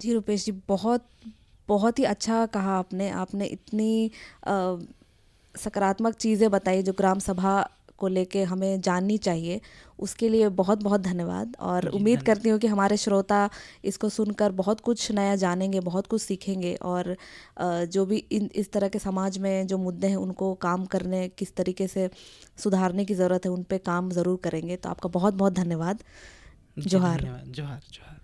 जी, 0.00 0.12
रुपेश 0.14 0.44
जी, 0.44 0.52
बहुत 0.68 1.08
बहुत 1.68 1.98
ही 1.98 2.04
अच्छा 2.04 2.44
कहा 2.48 2.78
आपने। 2.78 3.08
आपने 3.10 3.46
इतनी 3.46 4.10
सकारात्मक 5.54 6.14
चीज़ें 6.14 6.50
बताई 6.50 6.82
जो 6.82 6.92
ग्राम 6.92 7.18
सभा 7.18 7.52
को 8.02 8.08
लेके 8.10 8.42
हमें 8.44 8.80
जाननी 8.82 9.18
चाहिए। 9.20 9.60
उसके 9.98 10.28
लिए 10.28 10.48
बहुत 10.50 10.82
बहुत 10.82 11.00
धन्यवाद 11.00 11.56
और 11.62 11.86
उम्मीद 11.90 12.22
करती 12.22 12.48
हूँ 12.48 12.58
कि 12.58 12.66
हमारे 12.66 12.96
श्रोता 12.96 13.48
इसको 13.84 14.08
सुनकर 14.10 14.52
बहुत 14.54 14.80
कुछ 14.80 15.10
नया 15.12 15.36
जानेंगे 15.36 15.80
बहुत 15.82 16.06
कुछ 16.06 16.22
सीखेंगे 16.22 16.74
और 16.84 17.16
जो 17.88 18.06
भी 18.06 18.16
इन 18.32 18.48
इस 18.54 18.72
तरह 18.72 18.88
के 18.88 18.98
समाज 19.00 19.38
में 19.38 19.66
जो 19.66 19.78
मुद्दे 19.78 20.06
हैं 20.06 20.16
उनको 20.18 20.52
काम 20.62 20.84
करने 20.86 21.28
किस 21.30 21.54
तरीके 21.56 21.86
से 21.88 22.08
सुधारने 22.58 23.04
की 23.04 23.14
ज़रूरत 23.14 23.46
है 23.46 23.52
उन 23.52 23.62
पर 23.64 23.78
काम 23.86 24.10
ज़रूर 24.12 24.40
करेंगे। 24.44 24.76
तो 24.76 24.88
आपका 24.88 25.08
बहुत 25.10 25.34
बहुत 25.34 25.52
धन्यवाद 25.54 26.02
जोहार। 26.78 27.20
जोहार 27.20 27.80
जोहार। 27.90 28.21